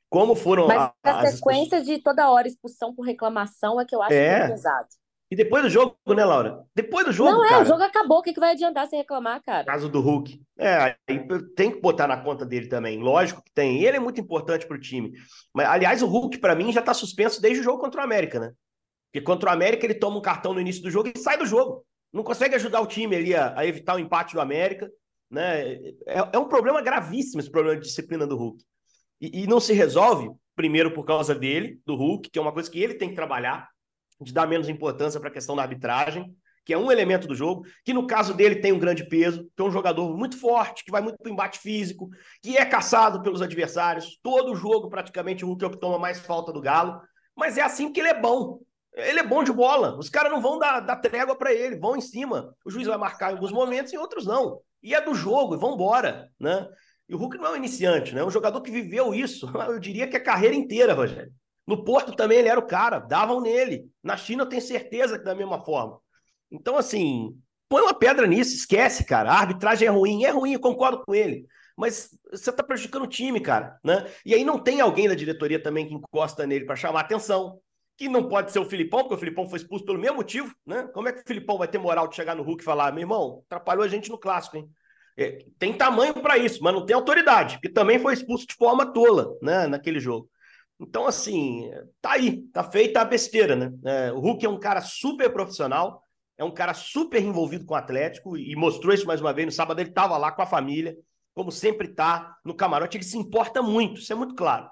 como 0.10 0.36
foram. 0.36 0.68
Mas 0.68 0.92
a, 1.04 1.20
a 1.22 1.28
sequência 1.28 1.82
de 1.82 2.00
toda 2.00 2.30
hora 2.30 2.48
expulsão 2.48 2.94
por 2.94 3.06
reclamação 3.06 3.80
é 3.80 3.86
que 3.86 3.96
eu 3.96 4.02
acho 4.02 4.14
é. 4.14 4.48
pesado. 4.48 4.88
E 5.32 5.36
depois 5.36 5.64
do 5.64 5.70
jogo, 5.70 5.96
né, 6.10 6.24
Laura? 6.24 6.64
Depois 6.76 7.06
do 7.06 7.12
jogo. 7.12 7.32
Não, 7.32 7.46
é, 7.46 7.50
cara, 7.50 7.64
o 7.64 7.66
jogo 7.66 7.82
acabou. 7.82 8.20
O 8.20 8.22
que, 8.22 8.34
que 8.34 8.40
vai 8.40 8.52
adiantar 8.52 8.88
sem 8.88 9.00
reclamar, 9.00 9.42
cara? 9.42 9.66
Caso 9.66 9.90
do 9.90 10.00
Hulk. 10.00 10.40
É, 10.60 10.96
aí 11.08 11.28
tem 11.56 11.72
que 11.72 11.82
botar 11.82 12.08
na 12.08 12.22
conta 12.22 12.46
dele 12.46 12.68
também. 12.68 13.00
Lógico 13.00 13.42
que 13.42 13.52
tem. 13.52 13.84
Ele 13.84 13.98
é 13.98 14.00
muito 14.00 14.22
importante 14.22 14.68
pro 14.68 14.80
time. 14.80 15.14
Mas, 15.54 15.68
aliás, 15.68 16.04
o 16.04 16.08
Hulk, 16.08 16.38
para 16.38 16.56
mim, 16.56 16.72
já 16.72 16.82
tá 16.82 16.94
suspenso 16.94 17.42
desde 17.42 17.62
o 17.62 17.64
jogo 17.64 17.80
contra 17.80 18.02
o 18.02 18.04
América, 18.04 18.40
né? 18.40 18.52
Porque 19.12 19.26
contra 19.26 19.50
o 19.50 19.54
América 19.54 19.86
ele 19.86 19.96
toma 19.96 20.18
um 20.18 20.22
cartão 20.22 20.54
no 20.54 20.62
início 20.62 20.84
do 20.84 20.92
jogo 20.92 21.10
e 21.14 21.18
sai 21.18 21.38
do 21.38 21.46
jogo 21.46 21.84
não 22.16 22.24
consegue 22.24 22.56
ajudar 22.56 22.80
o 22.80 22.88
time 22.88 23.14
ali 23.14 23.36
a, 23.36 23.54
a 23.60 23.66
evitar 23.66 23.96
o 23.96 24.00
empate 24.00 24.34
do 24.34 24.40
América. 24.40 24.90
Né? 25.30 25.74
É, 26.08 26.30
é, 26.32 26.40
um 26.40 26.48
problema 26.48 26.82
gravíssimo 26.82 27.42
esse 27.42 27.52
problema 27.52 27.78
de 27.78 27.86
disciplina 27.86 28.26
do 28.26 28.38
Hulk. 28.38 28.64
E, 29.20 29.44
e, 29.44 29.48
não 29.48 29.60
se 29.60 29.74
resolve, 29.74 30.30
primeiro, 30.56 30.92
por 30.94 31.04
causa 31.04 31.36
dele, 31.36 31.78
do 31.86 31.94
Hulk, 31.94 32.30
que 32.30 32.40
é 32.40 32.42
uma 32.42 32.54
coisa 32.54 32.72
que 32.72 32.82
ele 32.82 32.94
tem 32.94 33.10
que 33.10 33.16
trabalhar, 33.16 33.68
de 34.22 34.34
dar 34.34 34.48
menos 34.48 34.70
importância 34.70 35.20
para 35.20 35.28
a 35.28 35.34
questão 35.34 35.58
da 35.58 35.64
arbitragem, 35.64 36.34
que 36.64 36.74
é 36.74 36.78
um 36.78 36.90
elemento 36.90 37.28
do 37.28 37.36
jogo, 37.36 37.66
que 37.84 37.94
no 37.94 38.08
caso 38.08 38.34
dele 38.34 38.56
tem 38.56 38.72
um 38.72 38.80
grande 38.80 39.06
peso, 39.10 39.44
que 39.54 39.62
é 39.62 39.66
um 39.66 39.72
jogador 39.72 40.18
muito 40.18 40.40
forte, 40.40 40.86
que 40.86 40.92
vai 40.92 41.02
muito 41.02 41.18
para 41.18 41.30
o 41.30 41.34
embate 41.34 41.60
físico, 41.60 42.10
que 42.42 42.56
é 42.56 42.66
caçado 42.66 43.22
pelos 43.22 43.42
adversários. 43.42 44.18
Todo 44.24 44.56
jogo, 44.56 44.90
praticamente, 44.90 45.44
o 45.44 45.50
Hulk 45.50 45.66
é 45.66 45.68
o 45.68 45.72
que 45.72 45.80
toma 45.80 46.00
mais 46.00 46.20
falta 46.22 46.54
do 46.54 46.62
Galo. 46.62 46.98
Mas 47.36 47.58
é 47.58 47.62
assim 47.62 47.92
que 47.92 48.00
ele 48.00 48.08
é 48.08 48.20
bom. 48.20 48.62
Ele 48.96 49.20
é 49.20 49.24
bom 49.24 49.44
de 49.44 49.52
bola. 49.52 49.98
Os 49.98 50.10
caras 50.10 50.32
não 50.32 50.42
vão 50.42 50.58
dar, 50.58 50.80
dar 50.80 50.96
trégua 50.96 51.36
para 51.36 51.54
ele, 51.54 51.78
vão 51.78 51.96
em 51.96 52.02
cima. 52.02 52.56
O 52.66 52.72
juiz 52.72 52.88
vai 52.88 52.98
marcar 52.98 53.32
em 53.32 53.34
alguns 53.34 53.52
momentos, 53.52 53.92
em 53.92 53.98
outros 53.98 54.26
não. 54.26 54.62
E 54.82 54.96
é 54.96 55.02
do 55.02 55.14
jogo, 55.14 55.56
e 55.56 55.58
vão 55.58 55.74
embora, 55.74 56.30
né? 56.40 56.68
E 57.08 57.14
o 57.14 57.18
Hulk 57.18 57.38
não 57.38 57.48
é 57.48 57.52
um 57.52 57.56
iniciante, 57.58 58.16
né? 58.16 58.22
É 58.22 58.26
um 58.26 58.32
jogador 58.32 58.62
que 58.62 58.72
viveu 58.72 59.14
isso, 59.14 59.48
eu 59.68 59.80
diria 59.80 60.08
que 60.08 60.16
a 60.16 60.24
carreira 60.24 60.56
inteira, 60.56 60.94
Rogério. 60.94 61.32
No 61.68 61.84
Porto 61.84 62.16
também 62.16 62.38
ele 62.38 62.48
era 62.48 62.60
o 62.60 62.68
cara, 62.68 63.00
davam 63.00 63.42
nele. 63.42 63.90
Na 64.04 64.16
China 64.16 64.44
eu 64.44 64.50
tenho 64.50 64.62
certeza 64.62 65.18
que 65.18 65.26
da 65.26 65.36
mesma 65.36 65.64
forma. 65.64 66.00
Então, 66.52 66.78
assim, 66.78 67.36
põe 67.68 67.82
uma 67.82 67.94
pedra 67.94 68.28
nisso, 68.28 68.56
esquece, 68.56 69.04
cara. 69.04 69.32
A 69.32 69.40
arbitragem 69.40 69.88
é 69.88 69.92
ruim, 69.92 70.24
é 70.24 70.30
ruim, 70.30 70.54
eu 70.54 70.60
concordo 70.60 71.04
com 71.04 71.14
ele. 71.14 71.46
Mas 71.76 72.10
você 72.32 72.52
tá 72.52 72.64
prejudicando 72.64 73.04
o 73.04 73.08
time, 73.08 73.42
cara, 73.42 73.78
né? 73.84 74.10
E 74.26 74.34
aí 74.34 74.46
não 74.46 74.58
tem 74.60 74.80
alguém 74.80 75.10
da 75.10 75.16
diretoria 75.16 75.62
também 75.62 75.88
que 75.88 75.94
encosta 75.94 76.48
nele 76.48 76.66
para 76.66 76.76
chamar 76.76 77.02
atenção, 77.02 77.60
que 77.98 78.10
não 78.10 78.28
pode 78.28 78.52
ser 78.52 78.60
o 78.60 78.66
Filipão, 78.66 79.02
porque 79.02 79.16
o 79.16 79.18
Filipão 79.18 79.48
foi 79.48 79.58
expulso 79.58 79.86
pelo 79.86 80.00
mesmo 80.00 80.18
motivo, 80.18 80.54
né? 80.66 80.88
Como 80.94 81.08
é 81.08 81.14
que 81.14 81.22
o 81.22 81.28
Filipão 81.28 81.58
vai 81.58 81.68
ter 81.68 81.78
moral 81.78 82.08
de 82.08 82.16
chegar 82.16 82.36
no 82.36 82.44
Hulk 82.44 82.62
e 82.62 82.66
falar, 82.66 82.92
meu 82.92 83.02
irmão, 83.02 83.44
atrapalhou 83.46 83.84
a 83.84 83.88
gente 83.88 84.10
no 84.10 84.18
clássico, 84.18 84.58
hein? 84.58 84.70
É, 85.18 85.46
tem 85.58 85.72
tamanho 85.74 86.14
para 86.14 86.38
isso, 86.38 86.62
mas 86.62 86.74
não 86.74 86.86
tem 86.86 86.94
autoridade, 86.94 87.56
porque 87.56 87.70
também 87.70 87.98
foi 87.98 88.14
expulso 88.14 88.46
de 88.46 88.56
forma 88.56 88.92
tola, 88.92 89.34
né, 89.42 89.66
naquele 89.66 90.00
jogo. 90.00 90.30
Então, 90.78 91.08
assim, 91.08 91.72
tá 92.02 92.12
aí, 92.14 92.42
tá 92.52 92.64
feita 92.64 93.00
a 93.00 93.06
besteira, 93.06 93.56
né? 93.56 93.72
É, 93.86 94.12
o 94.12 94.20
Hulk 94.20 94.46
é 94.46 94.50
um 94.50 94.60
cara 94.60 94.82
super 94.82 95.32
profissional, 95.32 96.04
é 96.38 96.44
um 96.44 96.52
cara 96.52 96.74
super 96.74 97.22
envolvido 97.22 97.66
com 97.66 97.74
o 97.74 97.78
Atlético 97.78 98.38
e 98.38 98.54
mostrou 98.58 98.94
isso 98.94 99.08
mais 99.08 99.22
uma 99.22 99.32
vez. 99.32 99.46
No 99.46 99.52
sábado 99.54 99.80
ele 99.80 99.90
estava 99.90 100.18
lá 100.18 100.34
com 100.34 100.42
a 100.42 100.46
família, 100.46 100.98
como 101.34 101.50
sempre 101.50 101.88
tá 101.88 102.36
no 102.44 102.54
camarote, 102.54 102.98
ele 102.98 103.06
se 103.06 103.18
importa 103.18 103.62
muito, 103.62 104.02
isso 104.02 104.12
é 104.12 104.16
muito 104.16 104.36
claro. 104.36 104.70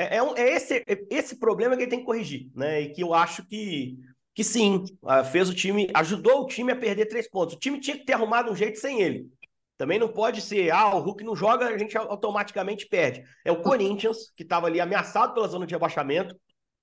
É, 0.00 0.16
é, 0.16 0.22
um, 0.22 0.34
é 0.34 0.54
esse, 0.54 0.76
é 0.86 0.98
esse 1.10 1.36
problema 1.38 1.76
que 1.76 1.82
ele 1.82 1.90
tem 1.90 1.98
que 1.98 2.06
corrigir, 2.06 2.50
né? 2.54 2.80
E 2.80 2.88
que 2.88 3.02
eu 3.02 3.12
acho 3.12 3.44
que, 3.46 3.98
que 4.34 4.42
sim, 4.42 4.82
fez 5.30 5.50
o 5.50 5.54
time, 5.54 5.90
ajudou 5.92 6.40
o 6.40 6.46
time 6.46 6.72
a 6.72 6.76
perder 6.76 7.04
três 7.04 7.28
pontos. 7.28 7.54
O 7.54 7.58
time 7.58 7.78
tinha 7.78 7.98
que 7.98 8.06
ter 8.06 8.14
arrumado 8.14 8.50
um 8.50 8.56
jeito 8.56 8.78
sem 8.78 9.02
ele. 9.02 9.28
Também 9.76 9.98
não 9.98 10.08
pode 10.08 10.40
ser, 10.40 10.70
ah, 10.70 10.94
o 10.94 11.00
Hulk 11.00 11.22
não 11.22 11.36
joga, 11.36 11.66
a 11.66 11.76
gente 11.76 11.98
automaticamente 11.98 12.86
perde. 12.86 13.22
É 13.44 13.52
o 13.52 13.60
Corinthians, 13.60 14.30
que 14.34 14.42
estava 14.42 14.68
ali 14.68 14.80
ameaçado 14.80 15.34
pela 15.34 15.48
zona 15.48 15.66
de 15.66 15.74
rebaixamento, 15.74 16.34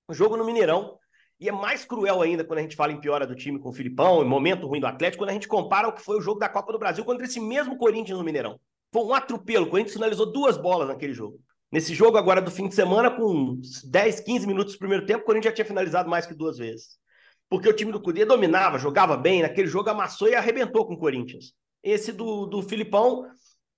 o 0.06 0.14
jogo 0.14 0.36
no 0.36 0.44
Mineirão. 0.44 0.96
E 1.40 1.48
é 1.48 1.52
mais 1.52 1.84
cruel 1.84 2.22
ainda 2.22 2.44
quando 2.44 2.60
a 2.60 2.62
gente 2.62 2.76
fala 2.76 2.92
em 2.92 3.00
piora 3.00 3.26
do 3.26 3.34
time 3.34 3.58
com 3.58 3.70
o 3.70 3.72
Filipão, 3.72 4.22
em 4.22 4.28
momento 4.28 4.66
ruim 4.66 4.80
do 4.80 4.86
Atlético, 4.86 5.22
quando 5.22 5.30
a 5.30 5.34
gente 5.34 5.48
compara 5.48 5.88
o 5.88 5.92
que 5.92 6.02
foi 6.02 6.18
o 6.18 6.20
jogo 6.20 6.38
da 6.38 6.48
Copa 6.48 6.72
do 6.72 6.78
Brasil 6.78 7.04
contra 7.04 7.24
esse 7.24 7.40
mesmo 7.40 7.76
Corinthians 7.78 8.18
no 8.18 8.24
Mineirão. 8.24 8.60
Foi 8.92 9.04
um 9.04 9.14
atropelo. 9.14 9.66
O 9.66 9.70
Corinthians 9.70 9.94
finalizou 9.94 10.32
duas 10.32 10.56
bolas 10.56 10.88
naquele 10.88 11.12
jogo. 11.12 11.40
Nesse 11.70 11.94
jogo 11.94 12.16
agora 12.16 12.40
do 12.40 12.50
fim 12.50 12.66
de 12.66 12.74
semana, 12.74 13.10
com 13.10 13.60
10, 13.84 14.20
15 14.20 14.46
minutos 14.46 14.72
do 14.72 14.78
primeiro 14.78 15.04
tempo, 15.04 15.22
o 15.22 15.26
Corinthians 15.26 15.52
já 15.52 15.56
tinha 15.56 15.66
finalizado 15.66 16.08
mais 16.08 16.24
que 16.24 16.34
duas 16.34 16.56
vezes. 16.56 16.98
Porque 17.48 17.68
o 17.68 17.72
time 17.74 17.92
do 17.92 18.00
Cudê 18.00 18.24
dominava, 18.24 18.78
jogava 18.78 19.16
bem, 19.16 19.42
naquele 19.42 19.68
jogo 19.68 19.90
amassou 19.90 20.28
e 20.28 20.34
arrebentou 20.34 20.86
com 20.86 20.94
o 20.94 20.98
Corinthians. 20.98 21.52
Esse 21.82 22.10
do, 22.10 22.46
do 22.46 22.62
Filipão 22.62 23.26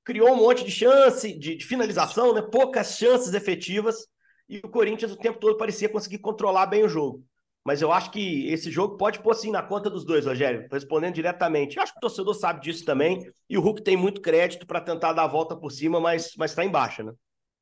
criou 0.04 0.30
um 0.30 0.36
monte 0.36 0.64
de 0.64 0.70
chance, 0.70 1.32
de, 1.36 1.56
de 1.56 1.64
finalização, 1.64 2.32
né? 2.32 2.42
poucas 2.42 2.96
chances 2.96 3.34
efetivas, 3.34 4.06
e 4.48 4.58
o 4.58 4.68
Corinthians 4.68 5.12
o 5.12 5.16
tempo 5.16 5.38
todo 5.38 5.56
parecia 5.56 5.88
conseguir 5.88 6.18
controlar 6.18 6.66
bem 6.66 6.84
o 6.84 6.88
jogo. 6.88 7.24
Mas 7.64 7.82
eu 7.82 7.92
acho 7.92 8.10
que 8.10 8.48
esse 8.48 8.70
jogo 8.70 8.96
pode 8.96 9.20
pôr 9.20 9.34
sim 9.34 9.50
na 9.50 9.62
conta 9.62 9.90
dos 9.90 10.04
dois, 10.04 10.26
Rogério, 10.26 10.66
respondendo 10.70 11.14
diretamente. 11.14 11.76
Eu 11.76 11.82
acho 11.82 11.92
que 11.92 11.98
o 11.98 12.00
torcedor 12.00 12.34
sabe 12.34 12.60
disso 12.60 12.84
também, 12.84 13.20
e 13.48 13.58
o 13.58 13.60
Hulk 13.60 13.82
tem 13.82 13.96
muito 13.96 14.20
crédito 14.20 14.66
para 14.66 14.80
tentar 14.80 15.12
dar 15.12 15.24
a 15.24 15.28
volta 15.28 15.54
por 15.54 15.70
cima, 15.70 16.00
mas 16.00 16.34
está 16.40 16.64
em 16.64 16.70
baixa, 16.70 17.02
né? 17.02 17.12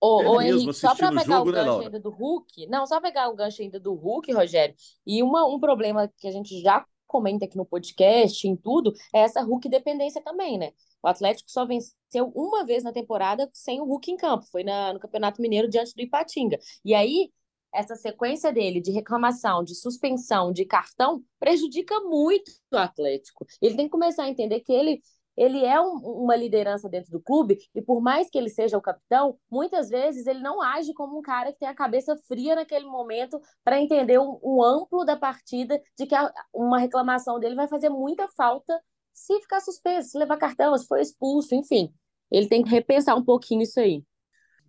Ô, 0.01 0.35
ô 0.35 0.41
Henrique, 0.41 0.73
só 0.75 0.95
para 0.95 1.11
pegar 1.11 1.25
jogo, 1.25 1.51
o 1.51 1.53
né, 1.53 1.65
gancho 1.65 1.79
né, 1.79 1.85
ainda 1.87 2.01
do 2.01 2.11
Hulk, 2.11 2.67
não, 2.69 2.87
só 2.87 3.01
pegar 3.01 3.29
o 3.29 3.35
gancho 3.35 3.63
ainda 3.63 3.81
do 3.81 3.95
Hulk, 3.95 4.33
Rogério, 4.33 4.75
e 5.05 5.23
uma, 5.23 5.45
um 5.47 5.59
problema 5.59 6.09
que 6.17 6.29
a 6.29 6.31
gente 6.31 6.61
já 6.61 6.87
comenta 7.07 7.47
aqui 7.47 7.57
no 7.57 7.67
podcast, 7.67 8.47
em 8.47 8.55
tudo, 8.55 8.93
é 9.13 9.21
essa 9.21 9.43
Hulk 9.43 9.69
dependência 9.69 10.23
também, 10.23 10.59
né? 10.59 10.73
O 11.03 11.09
Atlético 11.09 11.51
só 11.51 11.65
venceu 11.65 12.31
uma 12.35 12.65
vez 12.65 12.85
na 12.85 12.93
temporada 12.93 13.49
sem 13.53 13.81
o 13.81 13.85
Hulk 13.85 14.11
em 14.13 14.17
campo, 14.17 14.45
foi 14.47 14.63
na, 14.63 14.93
no 14.93 15.01
Campeonato 15.01 15.41
Mineiro 15.41 15.69
diante 15.69 15.95
do 15.95 16.03
Ipatinga. 16.03 16.59
E 16.85 16.95
aí, 16.95 17.33
essa 17.73 17.97
sequência 17.97 18.53
dele 18.53 18.81
de 18.81 18.91
reclamação, 18.91 19.63
de 19.63 19.75
suspensão, 19.75 20.53
de 20.53 20.65
cartão, 20.65 21.23
prejudica 21.39 21.99
muito 22.01 22.51
o 22.73 22.77
Atlético. 22.77 23.47
Ele 23.61 23.75
tem 23.75 23.87
que 23.87 23.91
começar 23.91 24.25
a 24.25 24.29
entender 24.29 24.61
que 24.61 24.73
ele 24.73 25.01
ele 25.39 25.65
é 25.65 25.81
um, 25.81 25.95
uma 25.99 26.35
liderança 26.35 26.89
dentro 26.89 27.13
do 27.13 27.21
clube 27.21 27.59
e 27.73 27.81
por 27.81 28.01
mais 28.01 28.29
que 28.29 28.37
ele 28.37 28.51
seja 28.51 28.77
o 28.77 28.83
capitão, 28.83 29.39
muitas 29.49 29.89
vezes 29.89 30.27
ele 30.27 30.41
não 30.41 30.61
age 30.61 30.93
como 30.93 31.17
um 31.17 31.23
cara 31.23 31.53
que 31.53 31.61
tem 31.61 31.69
a 31.69 31.75
cabeça 31.75 32.17
fria 32.27 32.57
naquele 32.57 32.87
momento 32.87 33.41
para 33.63 33.81
entender 33.81 34.19
o, 34.19 34.41
o, 34.43 34.65
amplo 34.65 35.05
da 35.05 35.17
partida, 35.17 35.81
de 35.97 36.07
que 36.07 36.15
a, 36.15 36.33
uma 36.53 36.81
reclamação 36.81 37.39
dele 37.39 37.55
vai 37.55 37.69
fazer 37.69 37.89
muita 37.89 38.29
falta 38.37 38.83
se 39.15 39.41
ficar 39.41 39.61
suspenso, 39.61 40.11
se 40.11 40.19
levar 40.19 40.37
cartão, 40.39 40.77
se 40.77 40.87
for 40.89 40.99
expulso, 40.99 41.55
enfim. 41.55 41.93
Ele 42.31 42.49
tem 42.49 42.65
que 42.65 42.71
repensar 42.71 43.17
um 43.17 43.25
pouquinho 43.25 43.63
isso 43.63 43.79
aí. 43.79 44.03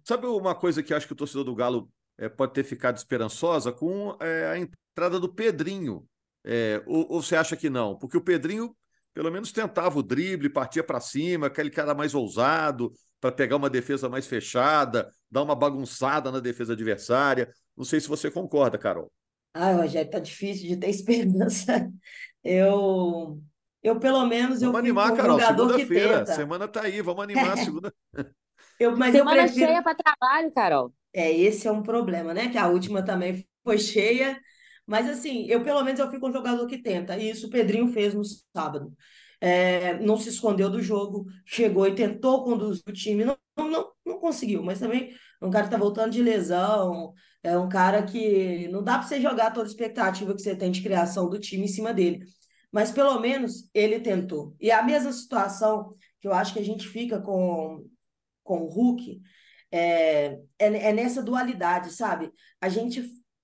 Sabe 0.03 0.27
uma 0.27 0.53
coisa 0.53 0.83
que 0.83 0.93
acho 0.93 1.07
que 1.07 1.13
o 1.13 1.15
torcedor 1.15 1.43
do 1.43 1.55
Galo 1.55 1.89
é, 2.17 2.29
pode 2.29 2.53
ter 2.53 2.63
ficado 2.63 2.97
esperançosa 2.97 3.71
com 3.71 4.15
é, 4.21 4.47
a 4.47 4.57
entrada 4.57 5.19
do 5.19 5.33
Pedrinho? 5.33 6.05
É, 6.43 6.81
ou, 6.85 7.05
ou 7.09 7.21
você 7.21 7.35
acha 7.35 7.57
que 7.57 7.69
não? 7.69 7.97
Porque 7.97 8.17
o 8.17 8.23
Pedrinho 8.23 8.75
pelo 9.19 9.31
menos 9.33 9.51
tentava 9.51 9.99
o 9.99 10.01
drible, 10.01 10.49
partia 10.49 10.81
para 10.81 11.01
cima, 11.01 11.47
aquele 11.47 11.69
cara 11.69 11.93
mais 11.93 12.15
ousado. 12.15 12.93
para 13.19 13.29
pegar 13.29 13.57
uma 13.57 13.69
defesa 13.69 14.07
mais 14.07 14.25
fechada, 14.25 15.09
dar 15.29 15.43
uma 15.43 15.53
bagunçada 15.53 16.31
na 16.31 16.39
defesa 16.39 16.71
adversária. 16.71 17.51
Não 17.75 17.83
sei 17.83 17.99
se 17.99 18.07
você 18.07 18.31
concorda, 18.31 18.77
Carol. 18.77 19.11
Ai, 19.53 19.75
Rogério, 19.75 20.09
tá 20.09 20.19
difícil 20.19 20.69
de 20.69 20.77
ter 20.77 20.87
esperança. 20.89 21.91
Eu, 22.41 23.41
eu 23.83 23.99
pelo 23.99 24.25
menos, 24.25 24.61
eu 24.61 24.71
Vamos 24.71 24.87
animar, 24.87 25.11
um 25.11 25.17
Carol. 25.17 25.37
Segunda-feira. 25.37 26.25
Semana 26.25 26.65
tá 26.65 26.83
aí. 26.83 27.01
Vamos 27.01 27.21
animar 27.21 27.51
a 27.51 27.57
segunda. 27.61 27.93
Eu, 28.79 28.95
mas 28.95 29.13
eu 29.13 29.19
Semana 29.19 29.43
prefiro... 29.43 29.67
cheia 29.67 29.83
para 29.83 29.97
trabalho, 29.97 30.51
Carol. 30.53 30.93
É, 31.11 31.29
esse 31.29 31.67
é 31.67 31.71
um 31.73 31.83
problema, 31.83 32.33
né? 32.33 32.47
Que 32.47 32.57
a 32.57 32.69
última 32.69 33.03
também 33.03 33.45
foi 33.65 33.77
cheia. 33.77 34.39
Mas 34.89 35.07
assim, 35.07 35.45
eu 35.45 35.63
pelo 35.63 35.83
menos 35.83 35.99
eu 35.99 36.09
fico 36.09 36.27
um 36.27 36.33
jogador 36.33 36.65
que 36.65 36.79
tenta. 36.81 37.15
E 37.15 37.29
isso 37.29 37.45
o 37.45 37.49
Pedrinho 37.51 37.87
fez 37.89 38.15
no 38.15 38.23
sábado. 38.25 38.91
É, 39.39 39.99
não 39.99 40.17
se 40.17 40.29
escondeu 40.29 40.67
do 40.69 40.81
jogo, 40.81 41.25
chegou 41.45 41.87
e 41.87 41.93
tentou 41.93 42.43
conduzir 42.43 42.83
o 42.87 42.91
time. 42.91 43.23
Não, 43.23 43.37
não, 43.55 43.91
não 44.03 44.19
conseguiu, 44.19 44.63
mas 44.63 44.79
também 44.79 45.13
é 45.41 45.45
um 45.45 45.51
cara 45.51 45.65
que 45.65 45.71
tá 45.71 45.77
voltando 45.77 46.11
de 46.11 46.23
lesão. 46.23 47.13
É 47.43 47.55
um 47.55 47.69
cara 47.69 48.01
que 48.03 48.67
não 48.69 48.83
dá 48.83 48.97
para 48.97 49.07
você 49.07 49.21
jogar 49.21 49.51
toda 49.51 49.67
a 49.67 49.69
expectativa 49.69 50.33
que 50.33 50.41
você 50.41 50.55
tem 50.55 50.71
de 50.71 50.81
criação 50.81 51.29
do 51.29 51.39
time 51.39 51.65
em 51.65 51.67
cima 51.67 51.93
dele. 51.93 52.25
Mas 52.71 52.91
pelo 52.91 53.19
menos 53.19 53.69
ele 53.73 53.99
tentou. 53.99 54.55
E 54.59 54.71
a 54.71 54.81
mesma 54.81 55.11
situação 55.13 55.93
que 56.19 56.27
eu 56.27 56.33
acho 56.33 56.51
que 56.53 56.59
a 56.59 56.65
gente 56.65 56.87
fica 56.87 57.21
com, 57.21 57.85
com 58.43 58.63
o 58.63 58.67
Hulk 58.67 59.21
é, 59.71 60.39
é, 60.57 60.89
é 60.89 60.93
nessa 60.93 61.21
dualidade, 61.21 61.93
sabe? 61.93 62.31
A 62.59 62.69
gente 62.69 63.03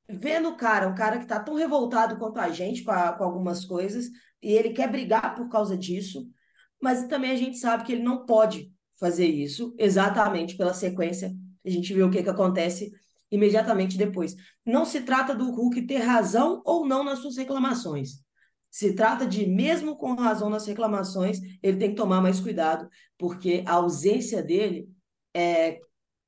vê 0.10 0.40
no 0.40 0.56
cara, 0.56 0.88
um 0.88 0.96
cara 0.96 1.20
que 1.20 1.26
tá 1.26 1.40
tão 1.40 1.56
revoltado 1.56 2.18
quanto 2.18 2.40
a 2.40 2.50
gente 2.50 2.84
com, 2.84 2.92
a, 2.92 3.14
com 3.14 3.24
algumas 3.24 3.66
coisas, 3.66 4.10
e 4.42 4.52
ele 4.52 4.70
quer 4.70 4.92
brigar 4.92 5.36
por 5.36 5.50
causa 5.50 5.78
disso, 5.78 6.28
mas 6.82 7.08
também 7.08 7.32
a 7.32 7.36
gente 7.36 7.58
sabe 7.58 7.84
que 7.84 7.94
ele 7.94 8.04
não 8.04 8.26
pode 8.26 8.72
fazer 9.00 9.28
isso 9.28 9.74
exatamente 9.78 10.56
pela 10.56 10.74
sequência. 10.74 11.34
A 11.66 11.70
gente 11.70 11.94
vê 11.94 12.04
o 12.04 12.12
que, 12.12 12.22
que 12.22 12.30
acontece 12.30 12.92
imediatamente 13.32 13.98
depois. 13.98 14.36
Não 14.66 14.86
se 14.86 15.02
trata 15.02 15.34
do 15.34 15.52
Hulk 15.52 15.82
ter 15.84 15.98
razão 15.98 16.62
ou 16.66 16.88
não 16.88 17.04
nas 17.04 17.20
suas 17.20 17.38
reclamações. 17.38 18.24
Se 18.70 18.94
trata 18.94 19.26
de, 19.26 19.46
mesmo 19.48 19.96
com 19.96 20.14
razão 20.16 20.50
nas 20.50 20.68
reclamações, 20.68 21.40
ele 21.64 21.78
tem 21.78 21.90
que 21.92 21.96
tomar 21.96 22.22
mais 22.22 22.40
cuidado, 22.40 22.90
porque 23.18 23.64
a 23.66 23.74
ausência 23.74 24.44
dele 24.44 24.90
é, 25.34 25.80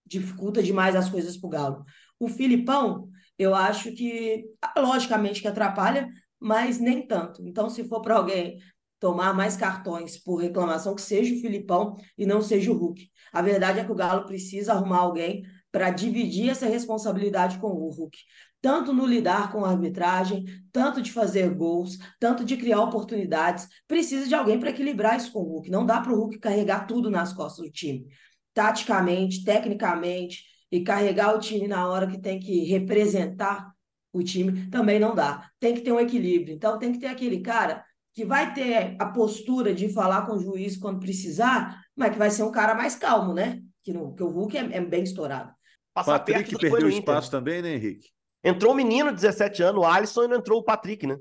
dificulta 0.05 0.63
demais 0.63 0.95
as 0.95 1.09
coisas 1.09 1.37
para 1.37 1.47
o 1.47 1.49
Galo. 1.49 1.85
O 2.19 2.29
Filipão, 2.29 3.09
eu 3.37 3.53
acho 3.53 3.91
que, 3.93 4.45
logicamente, 4.77 5.41
que 5.41 5.47
atrapalha, 5.47 6.07
mas 6.39 6.79
nem 6.79 7.05
tanto. 7.05 7.41
Então, 7.47 7.69
se 7.69 7.87
for 7.87 8.01
para 8.01 8.15
alguém 8.15 8.57
tomar 8.99 9.33
mais 9.33 9.55
cartões 9.55 10.17
por 10.17 10.37
reclamação, 10.37 10.95
que 10.95 11.01
seja 11.01 11.33
o 11.33 11.39
Filipão 11.39 11.95
e 12.17 12.25
não 12.25 12.41
seja 12.41 12.71
o 12.71 12.75
Hulk. 12.75 13.09
A 13.31 13.41
verdade 13.41 13.79
é 13.79 13.83
que 13.83 13.91
o 13.91 13.95
Galo 13.95 14.25
precisa 14.25 14.73
arrumar 14.73 14.99
alguém 14.99 15.43
para 15.71 15.89
dividir 15.91 16.49
essa 16.49 16.65
responsabilidade 16.65 17.59
com 17.59 17.67
o 17.67 17.89
Hulk. 17.89 18.17
Tanto 18.59 18.91
no 18.91 19.05
lidar 19.05 19.51
com 19.51 19.63
a 19.63 19.69
arbitragem, 19.69 20.45
tanto 20.71 21.01
de 21.01 21.11
fazer 21.11 21.53
gols, 21.53 21.97
tanto 22.19 22.43
de 22.43 22.57
criar 22.57 22.81
oportunidades. 22.81 23.67
Precisa 23.87 24.27
de 24.27 24.33
alguém 24.33 24.59
para 24.59 24.71
equilibrar 24.71 25.15
isso 25.15 25.31
com 25.31 25.39
o 25.39 25.43
Hulk. 25.43 25.69
Não 25.69 25.85
dá 25.85 26.01
para 26.01 26.11
o 26.11 26.15
Hulk 26.15 26.39
carregar 26.39 26.87
tudo 26.87 27.11
nas 27.11 27.33
costas 27.33 27.65
do 27.65 27.71
time. 27.71 28.07
Taticamente, 28.53 29.43
tecnicamente, 29.43 30.43
e 30.71 30.81
carregar 30.81 31.35
o 31.35 31.39
time 31.39 31.67
na 31.67 31.87
hora 31.87 32.07
que 32.07 32.17
tem 32.17 32.39
que 32.39 32.65
representar 32.65 33.71
o 34.11 34.23
time, 34.23 34.69
também 34.69 34.99
não 34.99 35.13
dá. 35.13 35.49
Tem 35.59 35.73
que 35.73 35.81
ter 35.81 35.91
um 35.91 35.99
equilíbrio. 35.99 36.55
Então, 36.55 36.79
tem 36.79 36.91
que 36.91 36.99
ter 36.99 37.07
aquele 37.07 37.41
cara 37.41 37.83
que 38.13 38.25
vai 38.25 38.53
ter 38.53 38.95
a 38.99 39.05
postura 39.05 39.73
de 39.73 39.89
falar 39.89 40.25
com 40.25 40.33
o 40.33 40.41
juiz 40.41 40.75
quando 40.75 40.99
precisar, 40.99 41.81
mas 41.95 42.11
que 42.11 42.17
vai 42.17 42.31
ser 42.31 42.43
um 42.43 42.51
cara 42.51 42.73
mais 42.73 42.95
calmo, 42.95 43.33
né? 43.33 43.61
Que, 43.83 43.93
no, 43.93 44.15
que 44.15 44.23
o 44.23 44.29
Hulk 44.29 44.57
é, 44.57 44.77
é 44.77 44.81
bem 44.81 45.03
estourado. 45.03 45.53
Passar 45.93 46.19
Patrick 46.19 46.57
perdeu 46.57 46.89
espaço 46.89 47.29
também, 47.29 47.61
né, 47.61 47.75
Henrique? 47.75 48.09
Entrou 48.43 48.73
um 48.73 48.75
menino 48.75 49.09
de 49.09 49.15
17 49.15 49.61
anos, 49.63 49.83
o 49.83 49.85
Alisson, 49.85 50.23
e 50.23 50.27
não 50.27 50.37
entrou 50.37 50.59
o 50.59 50.63
Patrick, 50.63 51.05
né? 51.05 51.17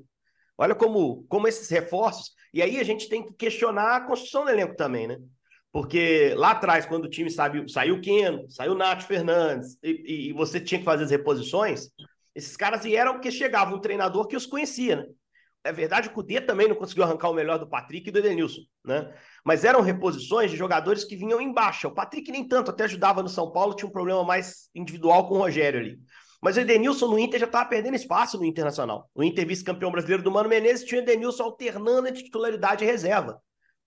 Olha 0.56 0.74
como, 0.74 1.24
como 1.28 1.46
esses 1.46 1.68
reforços. 1.68 2.30
E 2.52 2.62
aí 2.62 2.80
a 2.80 2.84
gente 2.84 3.08
tem 3.08 3.24
que 3.24 3.34
questionar 3.34 3.96
a 3.96 4.00
construção 4.06 4.44
do 4.44 4.50
elenco 4.50 4.74
também, 4.74 5.06
né? 5.06 5.18
Porque 5.76 6.33
lá 6.38 6.52
atrás, 6.52 6.87
quando 6.87 7.04
o 7.04 7.11
time 7.11 7.30
saiu, 7.30 7.68
saiu 7.68 7.97
o 7.97 8.00
Keno, 8.00 8.50
saiu 8.50 8.72
o 8.72 8.74
Nath 8.74 9.03
Fernandes, 9.03 9.77
e, 9.83 10.31
e, 10.31 10.33
você 10.33 10.59
tinha 10.59 10.79
que 10.79 10.85
fazer 10.87 11.05
as 11.05 11.11
reposições, 11.11 11.90
esses 12.35 12.57
caras 12.57 12.83
vieram 12.83 13.12
porque 13.12 13.31
chegava 13.31 13.74
um 13.74 13.79
treinador 13.79 14.27
que 14.27 14.35
os 14.35 14.46
conhecia, 14.46 14.96
né? 14.96 15.07
É 15.62 15.70
verdade, 15.72 16.09
o 16.09 16.12
Cudê 16.12 16.40
também 16.40 16.66
não 16.66 16.77
conseguiu 16.77 17.05
arrancar 17.05 17.29
o 17.29 17.35
melhor 17.35 17.59
do 17.59 17.68
Patrick 17.68 18.09
e 18.09 18.11
do 18.11 18.20
Edenilson, 18.20 18.62
né? 18.83 19.12
Mas 19.44 19.66
eram 19.66 19.83
reposições 19.83 20.50
de 20.50 20.57
jogadores 20.57 21.05
que 21.05 21.14
vinham 21.14 21.42
em 21.42 21.53
baixa. 21.53 21.88
O 21.88 21.94
Patrick 21.94 22.33
nem 22.33 22.48
tanto, 22.48 22.70
até 22.70 22.85
ajudava 22.85 23.22
no 23.22 23.29
São 23.29 23.53
Paulo, 23.53 23.77
tinha 23.77 23.87
um 23.87 23.92
problema 23.92 24.24
mais 24.24 24.70
individual 24.74 25.29
com 25.29 25.35
o 25.35 25.38
Rogério 25.40 25.79
ali. 25.79 25.98
Mas 26.40 26.57
o 26.57 26.61
Edenilson 26.61 27.09
no 27.09 27.18
Inter 27.18 27.38
já 27.38 27.46
estava 27.46 27.68
perdendo 27.68 27.96
espaço 27.96 28.38
no 28.38 28.46
Internacional. 28.46 29.11
O 29.14 29.22
Inter 29.22 29.46
vice-campeão 29.46 29.90
brasileiro 29.90 30.22
do 30.22 30.31
Mano 30.31 30.48
Menezes 30.48 30.87
tinha 30.87 31.03
o 31.03 31.05
Edenilson 31.05 31.42
alternando 31.42 32.09
entre 32.09 32.22
titularidade 32.22 32.83
e 32.83 32.87
reserva. 32.87 33.38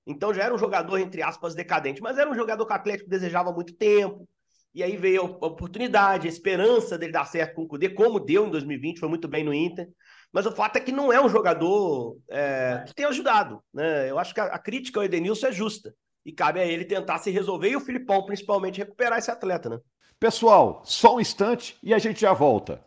Então 0.05 0.33
já 0.33 0.43
era 0.43 0.53
um 0.53 0.57
jogador, 0.57 0.97
entre 0.97 1.21
aspas, 1.21 1.53
decadente, 1.53 2.01
mas 2.01 2.17
era 2.17 2.29
um 2.29 2.35
jogador 2.35 2.65
que 2.65 2.71
o 2.71 2.75
Atlético 2.75 3.09
desejava 3.09 3.49
há 3.49 3.53
muito 3.53 3.73
tempo. 3.73 4.27
E 4.73 4.83
aí 4.83 4.95
veio 4.95 5.21
a 5.41 5.47
oportunidade, 5.47 6.27
a 6.27 6.29
esperança 6.29 6.97
dele 6.97 7.11
dar 7.11 7.25
certo 7.25 7.55
com 7.55 7.63
o 7.63 7.67
Cudê, 7.67 7.89
como 7.89 8.19
deu 8.19 8.45
em 8.45 8.51
2020, 8.51 8.99
foi 8.99 9.09
muito 9.09 9.27
bem 9.27 9.43
no 9.43 9.53
Inter. 9.53 9.89
Mas 10.31 10.45
o 10.45 10.51
fato 10.51 10.77
é 10.77 10.79
que 10.79 10.91
não 10.91 11.11
é 11.11 11.19
um 11.19 11.29
jogador 11.29 12.17
é, 12.29 12.83
que 12.85 12.93
tem 12.93 13.05
ajudado. 13.05 13.63
Né? 13.73 14.09
Eu 14.09 14.19
acho 14.19 14.33
que 14.33 14.39
a, 14.39 14.45
a, 14.45 14.59
crítica 14.59 14.99
ao 14.99 15.03
Edenilson 15.03 15.47
é 15.47 15.51
justa. 15.51 15.93
E 16.23 16.31
cabe 16.31 16.59
a 16.59 16.65
ele 16.65 16.85
tentar 16.85 17.17
se 17.17 17.31
resolver 17.31 17.69
e 17.69 17.75
o 17.75 17.81
Filipão, 17.81 18.23
principalmente, 18.25 18.77
recuperar 18.77 19.17
esse 19.17 19.31
atleta. 19.31 19.69
Né? 19.69 19.79
Pessoal, 20.19 20.83
só 20.85 21.15
um 21.15 21.19
instante 21.19 21.75
e 21.81 21.93
a 21.93 21.97
gente 21.97 22.21
já 22.21 22.33
volta. 22.33 22.83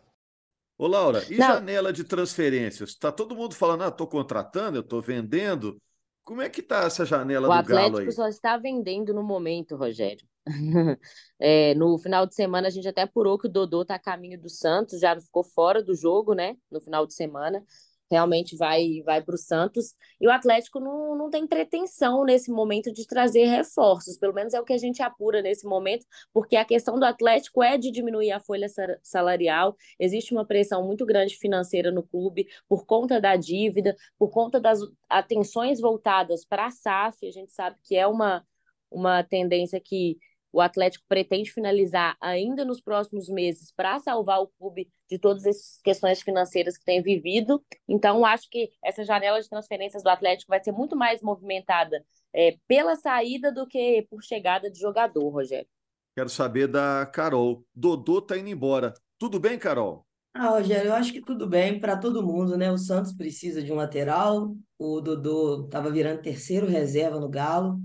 Ô, 0.77 0.87
Laura, 0.87 1.23
e 1.29 1.37
não. 1.37 1.47
janela 1.47 1.91
de 1.91 2.03
transferências? 2.03 2.91
Está 2.91 3.11
todo 3.11 3.35
mundo 3.35 3.55
falando, 3.55 3.83
ah, 3.83 3.89
estou 3.89 4.07
contratando, 4.07 4.77
eu 4.77 4.81
estou 4.81 5.01
vendendo. 5.01 5.81
Como 6.23 6.41
é 6.41 6.49
que 6.49 6.61
está 6.61 6.85
essa 6.85 7.05
janela 7.05 7.47
o 7.47 7.51
do 7.51 7.57
Atlético 7.57 7.97
Galo 7.97 8.05
aí? 8.05 8.11
só 8.11 8.27
está 8.27 8.57
vendendo 8.57 9.13
no 9.13 9.23
momento, 9.23 9.75
Rogério. 9.75 10.25
é, 11.39 11.73
no 11.75 11.97
final 11.97 12.25
de 12.25 12.35
semana 12.35 12.67
a 12.67 12.71
gente 12.71 12.87
até 12.87 13.01
apurou 13.01 13.37
que 13.37 13.47
o 13.47 13.49
Dodô 13.49 13.81
está 13.81 13.95
a 13.95 13.99
caminho 13.99 14.39
do 14.39 14.49
Santos, 14.49 14.99
já 14.99 15.19
ficou 15.19 15.43
fora 15.43 15.81
do 15.83 15.95
jogo, 15.95 16.33
né? 16.33 16.55
No 16.71 16.81
final 16.81 17.05
de 17.05 17.13
semana. 17.13 17.63
Realmente 18.11 18.55
vai 18.55 19.01
vai 19.03 19.21
para 19.21 19.35
o 19.35 19.37
Santos. 19.37 19.95
E 20.19 20.27
o 20.27 20.31
Atlético 20.31 20.79
não, 20.79 21.17
não 21.17 21.29
tem 21.29 21.47
pretensão 21.47 22.23
nesse 22.23 22.51
momento 22.51 22.91
de 22.91 23.07
trazer 23.07 23.45
reforços. 23.45 24.17
Pelo 24.17 24.33
menos 24.33 24.53
é 24.53 24.59
o 24.59 24.63
que 24.63 24.73
a 24.73 24.77
gente 24.77 25.01
apura 25.01 25.41
nesse 25.41 25.65
momento, 25.65 26.05
porque 26.31 26.55
a 26.55 26.65
questão 26.65 26.99
do 26.99 27.05
Atlético 27.05 27.63
é 27.63 27.77
de 27.77 27.91
diminuir 27.91 28.31
a 28.31 28.39
folha 28.39 28.67
salarial. 29.01 29.75
Existe 29.99 30.33
uma 30.33 30.45
pressão 30.45 30.85
muito 30.85 31.05
grande 31.05 31.35
financeira 31.37 31.91
no 31.91 32.03
clube 32.03 32.47
por 32.67 32.85
conta 32.85 33.19
da 33.19 33.35
dívida, 33.35 33.95
por 34.17 34.29
conta 34.29 34.59
das 34.59 34.79
atenções 35.09 35.79
voltadas 35.79 36.45
para 36.45 36.67
a 36.67 36.71
SAF. 36.71 37.27
A 37.27 37.31
gente 37.31 37.51
sabe 37.51 37.77
que 37.83 37.95
é 37.95 38.05
uma, 38.07 38.45
uma 38.91 39.23
tendência 39.23 39.79
que 39.79 40.17
o 40.53 40.61
Atlético 40.61 41.03
pretende 41.09 41.51
finalizar 41.51 42.15
ainda 42.21 42.63
nos 42.63 42.79
próximos 42.79 43.27
meses 43.27 43.71
para 43.71 43.99
salvar 43.99 44.39
o 44.39 44.47
clube 44.47 44.87
de 45.09 45.17
todas 45.17 45.45
essas 45.45 45.81
questões 45.83 46.21
financeiras 46.21 46.77
que 46.77 46.85
tem 46.85 47.01
vivido. 47.01 47.61
Então, 47.87 48.23
acho 48.23 48.47
que 48.49 48.69
essa 48.83 49.03
janela 49.03 49.41
de 49.41 49.49
transferências 49.49 50.03
do 50.03 50.09
Atlético 50.09 50.49
vai 50.49 50.63
ser 50.63 50.71
muito 50.71 50.95
mais 50.95 51.23
movimentada 51.23 52.05
é, 52.31 52.55
pela 52.67 52.95
saída 52.95 53.51
do 53.51 53.65
que 53.65 54.05
por 54.09 54.21
chegada 54.21 54.69
de 54.69 54.79
jogador, 54.79 55.27
Rogério. 55.27 55.67
Quero 56.15 56.29
saber 56.29 56.67
da 56.67 57.09
Carol. 57.11 57.65
Dodô 57.73 58.21
tá 58.21 58.37
indo 58.37 58.49
embora. 58.49 58.93
Tudo 59.17 59.39
bem, 59.39 59.57
Carol? 59.57 60.05
Ah, 60.35 60.49
Rogério, 60.49 60.89
eu 60.89 60.93
acho 60.93 61.11
que 61.11 61.21
tudo 61.21 61.47
bem 61.47 61.79
para 61.79 61.97
todo 61.97 62.25
mundo, 62.25 62.55
né? 62.55 62.71
O 62.71 62.77
Santos 62.77 63.13
precisa 63.13 63.63
de 63.63 63.71
um 63.71 63.75
lateral, 63.75 64.55
o 64.77 65.01
Dodô 65.01 65.65
estava 65.65 65.91
virando 65.91 66.21
terceiro 66.21 66.67
reserva 66.67 67.19
no 67.19 67.29
Galo. 67.29 67.79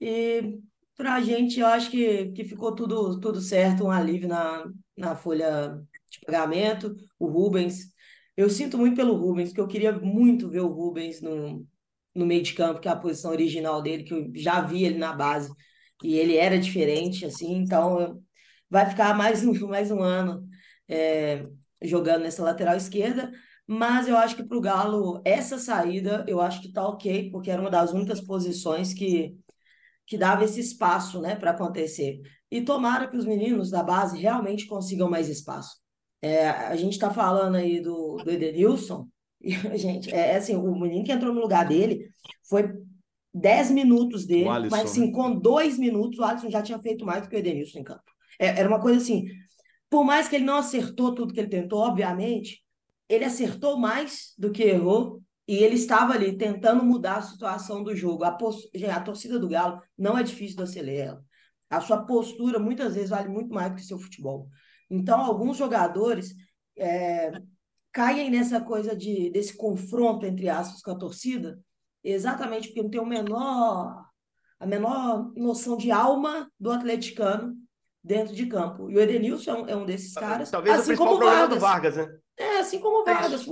E 0.00 0.60
para 0.98 1.14
a 1.14 1.20
gente, 1.22 1.60
eu 1.60 1.66
acho 1.68 1.90
que, 1.92 2.32
que 2.32 2.44
ficou 2.44 2.74
tudo, 2.74 3.20
tudo 3.20 3.40
certo, 3.40 3.84
um 3.84 3.90
alívio 3.90 4.28
na, 4.28 4.66
na 4.96 5.14
folha 5.16 5.80
de 6.10 6.20
pagamento. 6.26 6.96
O 7.18 7.28
Rubens, 7.28 7.94
eu 8.36 8.50
sinto 8.50 8.76
muito 8.76 8.96
pelo 8.96 9.14
Rubens, 9.14 9.50
porque 9.50 9.60
eu 9.60 9.68
queria 9.68 9.92
muito 9.92 10.48
ver 10.50 10.60
o 10.60 10.68
Rubens 10.68 11.22
no, 11.22 11.64
no 12.14 12.26
meio 12.26 12.42
de 12.42 12.52
campo, 12.52 12.80
que 12.80 12.88
é 12.88 12.90
a 12.90 12.96
posição 12.96 13.30
original 13.30 13.80
dele, 13.80 14.02
que 14.04 14.12
eu 14.12 14.30
já 14.34 14.60
vi 14.60 14.84
ele 14.84 14.98
na 14.98 15.12
base, 15.12 15.52
e 16.02 16.16
ele 16.16 16.36
era 16.36 16.58
diferente, 16.58 17.24
assim, 17.24 17.54
então 17.54 18.20
vai 18.68 18.88
ficar 18.90 19.14
mais 19.16 19.44
um, 19.44 19.52
mais 19.68 19.90
um 19.92 20.02
ano 20.02 20.48
é, 20.88 21.44
jogando 21.82 22.22
nessa 22.22 22.42
lateral 22.42 22.76
esquerda. 22.76 23.30
Mas 23.66 24.08
eu 24.08 24.16
acho 24.16 24.34
que 24.34 24.42
para 24.42 24.58
o 24.58 24.60
Galo, 24.60 25.22
essa 25.24 25.58
saída, 25.58 26.24
eu 26.26 26.40
acho 26.40 26.60
que 26.62 26.72
tá 26.72 26.86
ok, 26.88 27.30
porque 27.30 27.50
era 27.50 27.60
uma 27.60 27.70
das 27.70 27.92
únicas 27.92 28.20
posições 28.20 28.94
que 28.94 29.36
que 30.08 30.16
dava 30.16 30.42
esse 30.42 30.58
espaço 30.58 31.20
né, 31.20 31.36
para 31.36 31.50
acontecer. 31.50 32.20
E 32.50 32.62
tomara 32.62 33.06
que 33.06 33.16
os 33.16 33.26
meninos 33.26 33.70
da 33.70 33.82
base 33.82 34.18
realmente 34.18 34.66
consigam 34.66 35.08
mais 35.08 35.28
espaço. 35.28 35.76
É, 36.22 36.48
a 36.48 36.74
gente 36.76 36.94
está 36.94 37.10
falando 37.10 37.56
aí 37.56 37.80
do, 37.80 38.16
do 38.16 38.30
Edenilson, 38.30 39.06
e, 39.40 39.52
gente, 39.76 40.12
é, 40.12 40.32
é 40.32 40.36
assim, 40.36 40.56
o 40.56 40.74
menino 40.80 41.04
que 41.04 41.12
entrou 41.12 41.32
no 41.32 41.40
lugar 41.40 41.68
dele 41.68 42.08
foi 42.48 42.72
10 43.34 43.70
minutos 43.72 44.26
dele, 44.26 44.48
Alisson, 44.48 44.74
mas 44.74 44.90
assim, 44.90 45.06
né? 45.08 45.12
com 45.12 45.38
dois 45.38 45.78
minutos, 45.78 46.18
o 46.18 46.24
Alisson 46.24 46.50
já 46.50 46.62
tinha 46.62 46.80
feito 46.80 47.04
mais 47.04 47.22
do 47.22 47.28
que 47.28 47.36
o 47.36 47.38
Edenilson 47.38 47.80
em 47.80 47.84
campo. 47.84 48.10
É, 48.40 48.46
era 48.46 48.68
uma 48.68 48.80
coisa 48.80 48.98
assim, 48.98 49.26
por 49.90 50.04
mais 50.04 50.26
que 50.26 50.36
ele 50.36 50.44
não 50.46 50.56
acertou 50.56 51.14
tudo 51.14 51.34
que 51.34 51.38
ele 51.38 51.50
tentou, 51.50 51.80
obviamente, 51.80 52.64
ele 53.10 53.26
acertou 53.26 53.78
mais 53.78 54.32
do 54.38 54.50
que 54.50 54.62
errou, 54.62 55.22
e 55.48 55.56
ele 55.64 55.76
estava 55.76 56.12
ali 56.12 56.36
tentando 56.36 56.84
mudar 56.84 57.16
a 57.16 57.22
situação 57.22 57.82
do 57.82 57.96
jogo. 57.96 58.22
A, 58.22 58.30
post... 58.30 58.70
a 58.84 59.00
torcida 59.00 59.38
do 59.38 59.48
Galo 59.48 59.80
não 59.96 60.18
é 60.18 60.22
difícil 60.22 60.58
de 60.58 60.62
acelerar. 60.64 61.18
A 61.70 61.80
sua 61.80 62.04
postura 62.04 62.58
muitas 62.58 62.94
vezes 62.94 63.08
vale 63.08 63.30
muito 63.30 63.52
mais 63.52 63.70
do 63.70 63.76
que 63.76 63.82
o 63.82 63.86
seu 63.86 63.98
futebol. 63.98 64.50
Então, 64.90 65.18
alguns 65.18 65.56
jogadores 65.56 66.34
é, 66.76 67.32
caem 67.90 68.30
nessa 68.30 68.60
coisa 68.60 68.94
de, 68.94 69.30
desse 69.30 69.56
confronto, 69.56 70.26
entre 70.26 70.50
aspas, 70.50 70.82
com 70.82 70.90
a 70.90 70.98
torcida, 70.98 71.58
exatamente 72.04 72.68
porque 72.68 72.82
não 72.82 72.90
tem 72.90 73.00
o 73.00 73.06
menor, 73.06 74.04
a 74.60 74.66
menor 74.66 75.32
noção 75.34 75.78
de 75.78 75.90
alma 75.90 76.50
do 76.60 76.70
atleticano 76.70 77.56
dentro 78.04 78.34
de 78.34 78.46
campo. 78.46 78.90
E 78.90 78.96
o 78.96 79.00
Edenilson 79.00 79.50
é 79.50 79.54
um, 79.54 79.68
é 79.68 79.76
um 79.76 79.86
desses 79.86 80.12
caras. 80.12 80.50
Talvez 80.50 80.74
assim 80.74 80.82
o 80.82 80.86
principal 80.88 81.06
como 81.06 81.18
problema 81.18 81.40
Vargas. 81.40 81.58
do 81.58 81.60
Vargas, 81.60 81.96
né? 81.96 82.18
É, 82.36 82.58
assim 82.58 82.80
como 82.80 83.08
é 83.08 83.14
Vargas. 83.14 83.46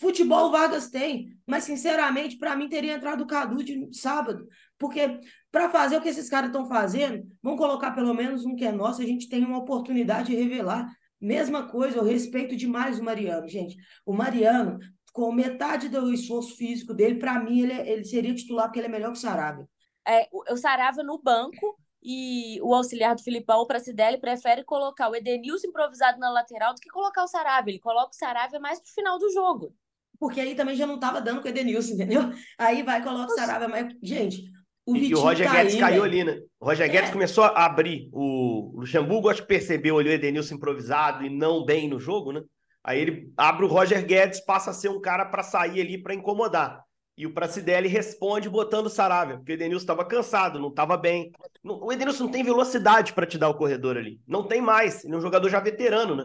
Futebol 0.00 0.50
Vargas 0.50 0.88
tem, 0.88 1.36
mas 1.46 1.64
sinceramente, 1.64 2.38
para 2.38 2.56
mim 2.56 2.70
teria 2.70 2.94
entrado 2.94 3.22
o 3.22 3.26
Cadu 3.26 3.62
de 3.62 3.86
sábado, 3.92 4.48
porque 4.78 5.20
para 5.52 5.68
fazer 5.68 5.98
o 5.98 6.00
que 6.00 6.08
esses 6.08 6.30
caras 6.30 6.48
estão 6.48 6.66
fazendo, 6.66 7.22
vão 7.42 7.54
colocar 7.54 7.90
pelo 7.90 8.14
menos 8.14 8.46
um 8.46 8.56
que 8.56 8.64
é 8.64 8.72
nosso, 8.72 9.02
a 9.02 9.04
gente 9.04 9.28
tem 9.28 9.44
uma 9.44 9.58
oportunidade 9.58 10.28
de 10.28 10.36
revelar. 10.36 10.90
Mesma 11.20 11.68
coisa, 11.68 11.98
eu 11.98 12.04
respeito 12.04 12.56
demais 12.56 12.98
o 12.98 13.04
Mariano, 13.04 13.46
gente. 13.46 13.76
O 14.06 14.14
Mariano, 14.14 14.78
com 15.12 15.30
metade 15.32 15.90
do 15.90 16.10
esforço 16.14 16.56
físico 16.56 16.94
dele, 16.94 17.16
para 17.18 17.38
mim, 17.38 17.60
ele, 17.60 17.74
ele 17.74 18.04
seria 18.04 18.34
titular 18.34 18.68
porque 18.68 18.78
ele 18.78 18.86
é 18.86 18.90
melhor 18.90 19.12
que 19.12 19.18
o 19.18 19.20
Sarabia. 19.20 19.68
É, 20.08 20.30
o 20.32 20.56
Sarabia 20.56 21.04
no 21.04 21.20
banco 21.20 21.78
e 22.02 22.58
o 22.62 22.72
auxiliar 22.74 23.14
do 23.14 23.22
Filipão, 23.22 23.60
o 23.60 23.66
Pracidelli, 23.66 24.18
prefere 24.18 24.64
colocar 24.64 25.10
o 25.10 25.14
Edenilson 25.14 25.66
improvisado 25.66 26.18
na 26.18 26.30
lateral 26.30 26.72
do 26.72 26.80
que 26.80 26.88
colocar 26.88 27.22
o 27.22 27.28
Sarabia. 27.28 27.72
Ele 27.72 27.80
coloca 27.80 28.12
o 28.12 28.18
Sarabia 28.18 28.58
mais 28.58 28.80
pro 28.80 28.90
final 28.94 29.18
do 29.18 29.30
jogo. 29.30 29.74
Porque 30.20 30.38
aí 30.38 30.54
também 30.54 30.76
já 30.76 30.86
não 30.86 30.96
estava 30.96 31.18
dando 31.20 31.40
com 31.40 31.48
o 31.48 31.50
Edenilson, 31.50 31.94
entendeu? 31.94 32.30
Aí 32.58 32.82
vai, 32.82 33.02
coloca 33.02 33.32
o 33.32 33.34
Sarabia. 33.34 33.68
Mas, 33.68 33.96
gente, 34.02 34.44
o 34.84 34.94
e, 34.94 35.14
o 35.14 35.20
Roger 35.20 35.50
Guedes 35.50 35.76
caiu 35.76 36.04
ali, 36.04 36.22
né? 36.22 36.38
O 36.60 36.66
Roger 36.66 36.86
é. 36.86 36.88
Guedes 36.88 37.10
começou 37.10 37.44
a 37.44 37.64
abrir. 37.64 38.10
O 38.12 38.72
Luxemburgo, 38.76 39.30
acho 39.30 39.40
que 39.40 39.48
percebeu 39.48 39.98
ali 39.98 40.10
o 40.10 40.12
Edenilson 40.12 40.56
improvisado 40.56 41.24
e 41.24 41.30
não 41.30 41.64
bem 41.64 41.88
no 41.88 41.98
jogo, 41.98 42.32
né? 42.32 42.42
Aí 42.84 43.00
ele 43.00 43.32
abre 43.36 43.64
o 43.64 43.68
Roger 43.68 44.04
Guedes, 44.04 44.44
passa 44.44 44.70
a 44.70 44.74
ser 44.74 44.90
um 44.90 45.00
cara 45.00 45.24
para 45.24 45.42
sair 45.42 45.80
ali 45.80 46.02
para 46.02 46.14
incomodar. 46.14 46.82
E 47.16 47.26
o 47.26 47.34
Pracidelli 47.34 47.88
responde 47.88 48.48
botando 48.48 48.86
o 48.86 48.90
Saravia, 48.90 49.36
porque 49.36 49.52
o 49.52 49.54
Edenilson 49.54 49.82
estava 49.82 50.04
cansado, 50.04 50.58
não 50.58 50.68
estava 50.68 50.96
bem. 50.96 51.32
O 51.62 51.92
Edenilson 51.92 52.24
não 52.24 52.30
tem 52.30 52.42
velocidade 52.42 53.12
para 53.12 53.26
te 53.26 53.36
dar 53.36 53.48
o 53.50 53.54
corredor 53.54 53.96
ali. 53.96 54.20
Não 54.26 54.42
tem 54.42 54.60
mais. 54.60 55.04
Ele 55.04 55.14
é 55.14 55.16
um 55.16 55.20
jogador 55.20 55.48
já 55.48 55.60
veterano, 55.60 56.16
né? 56.16 56.24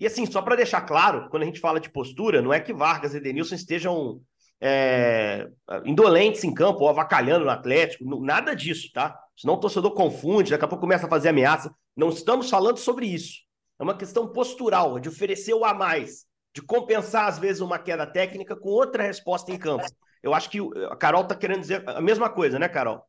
E 0.00 0.06
assim, 0.06 0.26
só 0.26 0.40
para 0.40 0.56
deixar 0.56 0.82
claro, 0.82 1.28
quando 1.28 1.42
a 1.42 1.46
gente 1.46 1.60
fala 1.60 1.80
de 1.80 1.90
postura, 1.90 2.40
não 2.40 2.52
é 2.52 2.60
que 2.60 2.72
Vargas 2.72 3.14
e 3.14 3.16
Edenilson 3.16 3.56
estejam 3.56 4.20
é, 4.60 5.48
indolentes 5.84 6.44
em 6.44 6.54
campo 6.54 6.80
ou 6.80 6.88
avacalhando 6.88 7.44
no 7.44 7.50
Atlético, 7.50 8.04
nada 8.20 8.54
disso, 8.54 8.90
tá? 8.92 9.18
Senão 9.36 9.54
o 9.54 9.60
torcedor 9.60 9.92
confunde, 9.92 10.50
daqui 10.50 10.64
a 10.64 10.68
pouco 10.68 10.82
começa 10.82 11.06
a 11.06 11.10
fazer 11.10 11.28
ameaça. 11.30 11.72
Não 11.96 12.10
estamos 12.10 12.48
falando 12.48 12.78
sobre 12.78 13.06
isso. 13.06 13.38
É 13.78 13.82
uma 13.82 13.96
questão 13.96 14.28
postural, 14.28 14.98
de 14.98 15.08
oferecer 15.08 15.54
o 15.54 15.64
a 15.64 15.72
mais, 15.72 16.26
de 16.54 16.62
compensar, 16.62 17.28
às 17.28 17.38
vezes, 17.38 17.60
uma 17.60 17.78
queda 17.78 18.06
técnica 18.06 18.56
com 18.56 18.68
outra 18.68 19.04
resposta 19.04 19.52
em 19.52 19.58
campo. 19.58 19.86
Eu 20.22 20.34
acho 20.34 20.50
que 20.50 20.58
a 20.90 20.96
Carol 20.96 21.22
está 21.22 21.36
querendo 21.36 21.60
dizer 21.60 21.88
a 21.88 22.00
mesma 22.00 22.28
coisa, 22.28 22.58
né, 22.58 22.68
Carol? 22.68 23.02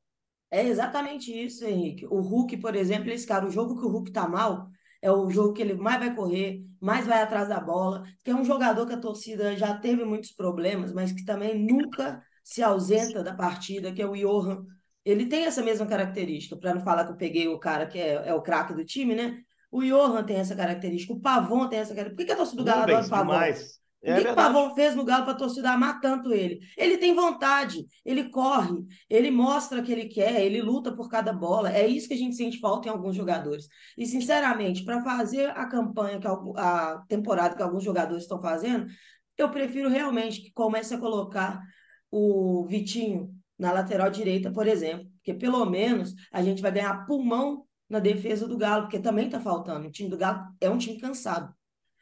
É 0.52 0.64
exatamente 0.64 1.32
isso, 1.32 1.66
Henrique. 1.66 2.06
O 2.08 2.22
Hulk, 2.22 2.58
por 2.58 2.76
exemplo, 2.76 3.10
esse 3.10 3.26
cara, 3.26 3.46
o 3.46 3.52
jogo 3.52 3.80
que 3.80 3.86
o 3.86 3.90
Hulk 3.90 4.12
tá 4.12 4.28
mal, 4.28 4.68
é 5.02 5.12
o 5.12 5.30
jogo 5.30 5.54
que 5.54 5.62
ele 5.62 5.74
mais 5.74 6.00
vai 6.00 6.14
correr, 6.16 6.62
mais 6.80 7.06
vai 7.06 7.22
atrás 7.22 7.48
da 7.48 7.60
bola, 7.60 8.04
que 8.24 8.32
é 8.32 8.36
um 8.36 8.44
jogador 8.44 8.86
que 8.86 8.94
a 8.94 9.00
torcida 9.00 9.56
já 9.56 9.78
teve 9.78 10.04
muitos 10.04 10.32
problemas, 10.32 10.92
mas 10.92 11.12
que 11.12 11.24
também 11.24 11.58
nunca 11.58 12.22
se 12.44 12.62
ausenta 12.62 13.24
da 13.24 13.34
partida, 13.34 13.92
que 13.92 14.02
é 14.02 14.06
o 14.06 14.16
Johan. 14.16 14.66
Ele 15.06 15.26
tem 15.26 15.46
essa 15.46 15.64
mesma 15.64 15.86
característica, 15.86 16.58
para 16.58 16.74
não 16.74 16.82
falar 16.82 17.06
que 17.06 17.12
eu 17.12 17.18
peguei 17.18 17.48
o 17.48 17.60
cara 17.60 17.88
que 17.88 17.98
é, 17.98 18.30
é 18.30 18.34
o 18.34 18.42
craque 18.42 18.74
do 18.74 18.86
time, 18.86 19.16
né? 19.16 19.38
O 19.72 19.82
Johan 19.84 20.24
tem 20.24 20.38
essa 20.38 20.56
característica, 20.56 21.14
o 21.14 21.22
Pavon 21.22 21.68
tem 21.68 21.80
essa 21.80 21.94
característica. 21.94 22.16
Por 22.16 22.18
que, 22.18 22.26
que 22.26 22.32
a 22.32 22.36
torcida 22.36 22.62
do 22.62 22.66
Galo 22.66 22.84
adora 22.84 23.06
o 23.06 23.10
Pavon? 23.10 23.34
Demais. 23.34 23.80
É 24.02 24.18
o 24.18 24.24
que, 24.24 24.30
o 24.30 24.36
Pavão 24.36 24.74
fez 24.74 24.96
no 24.96 25.04
Galo 25.04 25.26
para 25.26 25.34
a 25.34 25.38
torcida 25.38 25.72
amar 25.72 26.00
tanto 26.00 26.34
ele? 26.34 26.60
Ele 26.78 26.98
tem 26.98 27.14
vontade, 27.14 27.86
ele 28.06 28.30
corre, 28.30 28.86
ele 29.10 29.30
mostra 29.30 29.82
que 29.82 29.92
ele 29.92 30.06
quer, 30.06 30.42
ele 30.42 30.62
luta 30.62 30.96
por 30.96 31.10
cada 31.10 31.34
bola. 31.34 31.72
É 31.72 31.86
isso 31.86 32.08
que 32.08 32.14
a 32.14 32.18
gente 32.18 32.36
sente 32.36 32.60
falta 32.60 32.88
em 32.88 32.92
alguns 32.92 33.16
jogadores. 33.16 33.68
E, 33.98 34.06
sinceramente, 34.06 34.86
para 34.86 35.04
fazer 35.04 35.50
a 35.50 35.66
campanha, 35.66 36.20
que 36.20 36.28
a 36.58 37.04
temporada 37.10 37.56
que 37.56 37.62
alguns 37.62 37.84
jogadores 37.84 38.24
estão 38.24 38.42
fazendo, 38.42 38.88
eu 39.38 39.50
prefiro 39.50 39.90
realmente 39.90 40.42
que 40.42 40.52
comece 40.52 40.94
a 40.94 40.98
colocar 40.98 41.62
o 42.10 42.66
Vitinho 42.68 43.34
na 43.58 43.74
lateral 43.74 44.10
direita, 44.10 44.52
por 44.52 44.66
exemplo, 44.66 45.06
porque 45.16 45.34
pelo 45.34 45.66
menos 45.66 46.16
a 46.32 46.42
gente 46.42 46.62
vai 46.62 46.72
ganhar 46.72 47.06
pulmão 47.06 47.66
na 47.90 48.00
defesa 48.00 48.48
do 48.48 48.58
Galo, 48.58 48.84
porque 48.84 49.00
também 49.00 49.26
está 49.26 49.40
faltando. 49.40 49.88
O 49.88 49.92
time 49.92 50.10
do 50.10 50.18
Galo 50.18 50.46
é 50.62 50.70
um 50.70 50.78
time 50.78 50.98
cansado. 50.98 51.54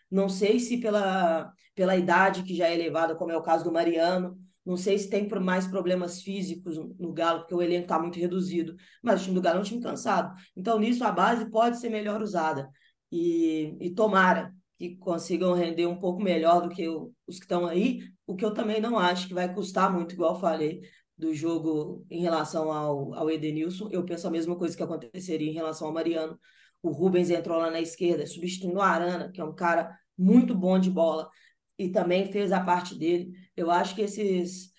Não 0.09 0.29
sei 0.29 0.59
se 0.59 0.77
pela, 0.77 1.51
pela 1.77 1.95
idade 1.95 2.41
que 2.41 2.55
já 2.55 2.67
é 2.67 2.73
elevada, 2.73 3.15
como 3.15 3.31
é 3.31 3.37
o 3.37 3.41
caso 3.43 3.63
do 3.63 3.71
Mariano, 3.71 4.35
não 4.65 4.75
sei 4.75 4.97
se 4.97 5.07
tem 5.11 5.29
mais 5.39 5.67
problemas 5.67 6.23
físicos 6.23 6.75
no 6.75 7.13
Galo, 7.13 7.41
porque 7.41 7.53
o 7.53 7.61
elenco 7.61 7.83
está 7.83 7.99
muito 7.99 8.17
reduzido. 8.19 8.75
Mas 9.01 9.21
o 9.21 9.23
time 9.25 9.35
do 9.35 9.41
Galo 9.41 9.59
é 9.59 9.61
um 9.61 9.63
time 9.63 9.79
cansado. 9.79 10.33
Então, 10.55 10.79
nisso, 10.79 11.03
a 11.03 11.11
base 11.11 11.49
pode 11.51 11.77
ser 11.77 11.89
melhor 11.89 12.19
usada. 12.19 12.67
E, 13.11 13.77
e 13.79 13.91
tomara 13.91 14.51
que 14.79 14.95
consigam 14.97 15.53
render 15.53 15.85
um 15.85 15.99
pouco 15.99 16.21
melhor 16.21 16.63
do 16.63 16.69
que 16.69 16.87
o, 16.87 17.13
os 17.27 17.37
que 17.37 17.45
estão 17.45 17.67
aí, 17.67 17.99
o 18.25 18.35
que 18.35 18.43
eu 18.43 18.53
também 18.53 18.81
não 18.81 18.97
acho 18.97 19.27
que 19.27 19.33
vai 19.35 19.53
custar 19.53 19.93
muito, 19.93 20.15
igual 20.15 20.39
falei, 20.39 20.81
do 21.15 21.31
jogo 21.31 22.03
em 22.09 22.21
relação 22.21 22.71
ao, 22.71 23.13
ao 23.13 23.29
Edenilson. 23.29 23.87
Eu 23.91 24.03
penso 24.03 24.27
a 24.27 24.31
mesma 24.31 24.55
coisa 24.55 24.75
que 24.75 24.83
aconteceria 24.83 25.49
em 25.49 25.53
relação 25.53 25.87
ao 25.87 25.93
Mariano. 25.93 26.37
O 26.81 26.89
Rubens 26.89 27.29
entrou 27.29 27.59
lá 27.59 27.69
na 27.69 27.79
esquerda, 27.79 28.25
substituindo 28.25 28.77
o 28.77 28.81
Arana, 28.81 29.31
que 29.31 29.39
é 29.39 29.43
um 29.43 29.53
cara 29.53 29.95
muito 30.17 30.55
bom 30.55 30.79
de 30.79 30.89
bola, 30.89 31.29
e 31.77 31.89
também 31.89 32.31
fez 32.31 32.51
a 32.51 32.59
parte 32.59 32.95
dele. 32.95 33.33
Eu 33.55 33.69
acho 33.69 33.95
que 33.95 34.01
esses, 34.01 34.71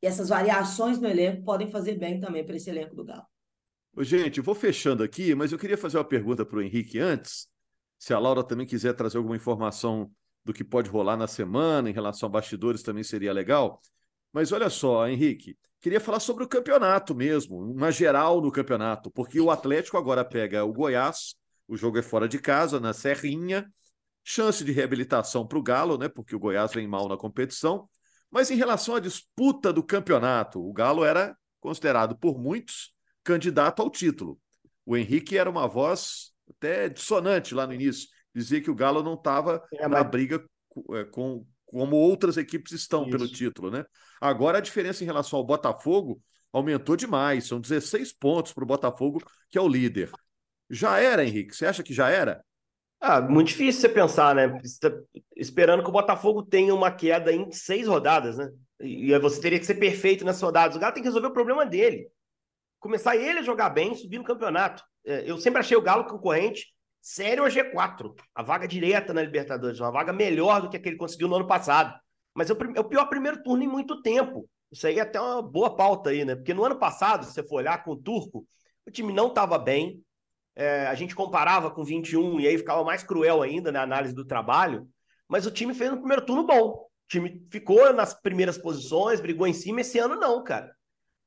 essas 0.00 0.28
variações 0.28 0.98
no 1.00 1.08
elenco 1.08 1.42
podem 1.44 1.70
fazer 1.70 1.96
bem 1.96 2.18
também 2.18 2.44
para 2.44 2.56
esse 2.56 2.70
elenco 2.70 2.94
do 2.94 3.04
Galo. 3.04 3.26
Gente, 4.00 4.40
vou 4.40 4.54
fechando 4.54 5.02
aqui, 5.02 5.34
mas 5.34 5.50
eu 5.50 5.58
queria 5.58 5.76
fazer 5.76 5.98
uma 5.98 6.04
pergunta 6.04 6.46
para 6.46 6.58
o 6.58 6.62
Henrique 6.62 6.98
antes. 6.98 7.48
Se 7.98 8.14
a 8.14 8.18
Laura 8.18 8.44
também 8.44 8.66
quiser 8.66 8.94
trazer 8.94 9.18
alguma 9.18 9.36
informação 9.36 10.10
do 10.44 10.52
que 10.52 10.62
pode 10.62 10.88
rolar 10.88 11.16
na 11.16 11.26
semana 11.26 11.90
em 11.90 11.92
relação 11.92 12.28
a 12.28 12.32
bastidores, 12.32 12.82
também 12.82 13.02
seria 13.02 13.32
legal. 13.32 13.80
Mas 14.32 14.52
olha 14.52 14.70
só, 14.70 15.08
Henrique, 15.08 15.58
queria 15.80 16.00
falar 16.00 16.20
sobre 16.20 16.44
o 16.44 16.48
campeonato 16.48 17.14
mesmo, 17.14 17.58
uma 17.58 17.90
geral 17.90 18.40
no 18.40 18.52
campeonato, 18.52 19.10
porque 19.10 19.40
o 19.40 19.50
Atlético 19.50 19.96
agora 19.96 20.24
pega 20.24 20.64
o 20.64 20.72
Goiás, 20.72 21.34
o 21.66 21.76
jogo 21.76 21.98
é 21.98 22.02
fora 22.02 22.28
de 22.28 22.38
casa, 22.38 22.78
na 22.78 22.92
Serrinha, 22.92 23.70
chance 24.30 24.62
de 24.62 24.72
reabilitação 24.72 25.46
para 25.46 25.58
o 25.58 25.62
Galo, 25.62 25.96
né? 25.96 26.06
Porque 26.06 26.36
o 26.36 26.38
Goiás 26.38 26.74
vem 26.74 26.86
mal 26.86 27.08
na 27.08 27.16
competição. 27.16 27.88
Mas 28.30 28.50
em 28.50 28.56
relação 28.56 28.94
à 28.94 29.00
disputa 29.00 29.72
do 29.72 29.82
campeonato, 29.82 30.60
o 30.60 30.70
Galo 30.70 31.02
era 31.02 31.34
considerado 31.58 32.14
por 32.14 32.38
muitos 32.38 32.94
candidato 33.24 33.80
ao 33.80 33.88
título. 33.88 34.38
O 34.84 34.98
Henrique 34.98 35.38
era 35.38 35.48
uma 35.48 35.66
voz 35.66 36.32
até 36.50 36.90
dissonante 36.90 37.54
lá 37.54 37.66
no 37.66 37.72
início, 37.72 38.06
dizia 38.34 38.60
que 38.60 38.70
o 38.70 38.74
Galo 38.74 39.02
não 39.02 39.14
estava 39.14 39.62
é, 39.72 39.88
na 39.88 40.04
briga 40.04 40.44
é, 40.92 41.04
com, 41.04 41.46
como 41.64 41.96
outras 41.96 42.36
equipes 42.36 42.72
estão 42.72 43.02
Isso. 43.02 43.10
pelo 43.10 43.28
título, 43.28 43.70
né? 43.70 43.82
Agora 44.20 44.58
a 44.58 44.62
diferença 44.62 45.02
em 45.02 45.06
relação 45.06 45.38
ao 45.38 45.44
Botafogo 45.44 46.22
aumentou 46.52 46.96
demais, 46.96 47.46
são 47.46 47.60
16 47.60 48.12
pontos 48.12 48.52
para 48.52 48.64
o 48.64 48.66
Botafogo, 48.66 49.22
que 49.50 49.56
é 49.56 49.60
o 49.60 49.68
líder. 49.68 50.10
Já 50.68 50.98
era, 50.98 51.24
Henrique? 51.24 51.56
Você 51.56 51.64
acha 51.64 51.82
que 51.82 51.94
já 51.94 52.10
era? 52.10 52.44
Ah, 53.00 53.20
muito 53.20 53.48
difícil 53.48 53.80
você 53.80 53.88
pensar, 53.88 54.34
né? 54.34 54.48
Tá 54.80 54.90
esperando 55.36 55.82
que 55.82 55.88
o 55.88 55.92
Botafogo 55.92 56.42
tenha 56.42 56.74
uma 56.74 56.90
queda 56.90 57.32
em 57.32 57.50
seis 57.52 57.86
rodadas, 57.86 58.36
né? 58.36 58.50
E 58.80 59.16
você 59.18 59.40
teria 59.40 59.58
que 59.58 59.66
ser 59.66 59.76
perfeito 59.76 60.24
nessas 60.24 60.42
rodadas. 60.42 60.76
O 60.76 60.80
Galo 60.80 60.94
tem 60.94 61.02
que 61.02 61.08
resolver 61.08 61.28
o 61.28 61.32
problema 61.32 61.64
dele. 61.64 62.08
Começar 62.80 63.16
ele 63.16 63.38
a 63.38 63.42
jogar 63.42 63.70
bem, 63.70 63.94
subir 63.94 64.18
no 64.18 64.24
campeonato. 64.24 64.82
É, 65.04 65.30
eu 65.30 65.38
sempre 65.38 65.60
achei 65.60 65.76
o 65.76 65.82
Galo 65.82 66.06
concorrente 66.06 66.66
sério 67.00 67.44
a 67.44 67.48
G4. 67.48 68.14
A 68.34 68.42
vaga 68.42 68.66
direta 68.66 69.14
na 69.14 69.22
Libertadores. 69.22 69.80
Uma 69.80 69.92
vaga 69.92 70.12
melhor 70.12 70.60
do 70.60 70.68
que 70.68 70.76
a 70.76 70.80
que 70.80 70.88
ele 70.88 70.96
conseguiu 70.96 71.28
no 71.28 71.36
ano 71.36 71.46
passado. 71.46 71.98
Mas 72.34 72.50
é 72.50 72.54
é 72.74 72.80
o 72.80 72.84
pior 72.84 73.06
primeiro 73.06 73.42
turno 73.42 73.62
em 73.62 73.68
muito 73.68 74.02
tempo. 74.02 74.48
Isso 74.70 74.86
aí 74.86 74.98
é 74.98 75.02
até 75.02 75.20
uma 75.20 75.40
boa 75.40 75.74
pauta 75.74 76.10
aí, 76.10 76.24
né? 76.24 76.34
Porque 76.34 76.52
no 76.52 76.64
ano 76.64 76.78
passado, 76.78 77.24
se 77.24 77.32
você 77.32 77.42
for 77.42 77.56
olhar 77.56 77.82
com 77.82 77.92
o 77.92 77.96
Turco, 77.96 78.46
o 78.86 78.90
time 78.90 79.12
não 79.12 79.28
estava 79.28 79.58
bem 79.58 80.02
é, 80.58 80.88
a 80.88 80.94
gente 80.96 81.14
comparava 81.14 81.70
com 81.70 81.84
21 81.84 82.40
e 82.40 82.48
aí 82.48 82.58
ficava 82.58 82.82
mais 82.82 83.04
cruel 83.04 83.42
ainda 83.42 83.70
na 83.70 83.80
análise 83.80 84.12
do 84.12 84.24
trabalho, 84.24 84.88
mas 85.28 85.46
o 85.46 85.52
time 85.52 85.72
fez 85.72 85.88
no 85.88 85.98
primeiro 85.98 86.26
turno 86.26 86.44
bom. 86.44 86.70
O 86.70 86.88
time 87.08 87.46
ficou 87.48 87.92
nas 87.92 88.12
primeiras 88.12 88.58
posições, 88.58 89.20
brigou 89.20 89.46
em 89.46 89.52
cima. 89.52 89.82
Esse 89.82 90.00
ano 90.00 90.16
não, 90.16 90.42
cara. 90.42 90.74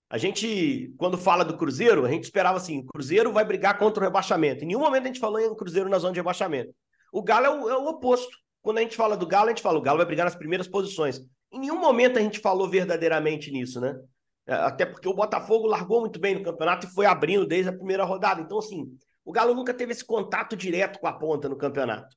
A 0.10 0.18
gente, 0.18 0.94
quando 0.98 1.18
fala 1.18 1.46
do 1.46 1.56
Cruzeiro, 1.56 2.06
a 2.06 2.10
gente 2.10 2.26
esperava 2.26 2.58
assim: 2.58 2.80
o 2.80 2.86
Cruzeiro 2.88 3.32
vai 3.32 3.46
brigar 3.46 3.78
contra 3.78 4.02
o 4.02 4.06
rebaixamento. 4.06 4.66
Em 4.66 4.68
nenhum 4.68 4.82
momento 4.82 5.04
a 5.04 5.08
gente 5.08 5.20
falou 5.20 5.40
em 5.40 5.56
Cruzeiro 5.56 5.88
na 5.88 5.98
zona 5.98 6.12
de 6.12 6.20
rebaixamento. 6.20 6.76
O 7.14 7.24
Galo 7.24 7.46
é 7.46 7.50
o, 7.50 7.70
é 7.70 7.78
o 7.78 7.88
oposto. 7.88 8.38
Quando 8.62 8.80
a 8.80 8.82
gente 8.82 8.98
fala 8.98 9.16
do 9.16 9.26
Galo, 9.26 9.46
a 9.46 9.50
gente 9.52 9.62
fala: 9.62 9.80
o 9.80 9.82
Galo 9.82 9.98
vai 9.98 10.06
brigar 10.06 10.26
nas 10.26 10.36
primeiras 10.36 10.68
posições. 10.68 11.22
Em 11.54 11.60
nenhum 11.60 11.80
momento 11.80 12.20
a 12.20 12.22
gente 12.22 12.40
falou 12.40 12.70
verdadeiramente 12.70 13.50
nisso, 13.50 13.80
né? 13.80 13.98
É, 14.46 14.56
até 14.56 14.86
porque 14.86 15.08
o 15.08 15.14
Botafogo 15.14 15.68
largou 15.68 16.02
muito 16.02 16.20
bem 16.20 16.36
no 16.36 16.44
campeonato 16.44 16.86
e 16.86 16.90
foi 16.90 17.06
abrindo 17.06 17.48
desde 17.48 17.70
a 17.70 17.74
primeira 17.74 18.04
rodada. 18.04 18.42
Então, 18.42 18.60
assim, 18.60 18.92
o 19.24 19.32
Galo 19.32 19.54
nunca 19.54 19.74
teve 19.74 19.92
esse 19.92 20.04
contato 20.04 20.56
direto 20.56 21.00
com 21.00 21.08
a 21.08 21.14
ponta 21.14 21.48
no 21.48 21.58
campeonato. 21.58 22.16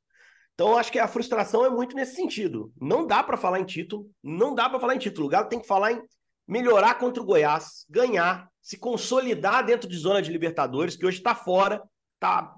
Então, 0.55 0.79
acho 0.79 0.93
que 0.93 0.99
a 0.99 1.09
frustração 1.09 1.64
é 1.64 1.69
muito 1.69 1.97
nesse 1.97 2.14
sentido. 2.14 2.73
Não 2.81 3.07
dá 3.07 3.23
para 3.23 3.37
falar 3.37 3.59
em 3.59 3.64
título, 3.64 4.09
não 4.23 4.55
dá 4.55 4.69
para 4.69 4.79
falar 4.79 4.95
em 4.95 4.99
título. 4.99 5.27
O 5.27 5.31
Galo 5.31 5.49
tem 5.49 5.61
que 5.61 5.67
falar 5.67 5.93
em 5.93 6.03
melhorar 6.47 6.95
contra 6.95 7.23
o 7.23 7.27
Goiás, 7.27 7.85
ganhar, 7.88 8.49
se 8.62 8.79
consolidar 8.79 9.64
dentro 9.64 9.88
de 9.88 9.97
zona 9.97 10.23
de 10.23 10.31
Libertadores, 10.31 10.97
que 10.97 11.05
hoje 11.05 11.19
está 11.19 11.35
fora, 11.35 11.83
está 12.14 12.55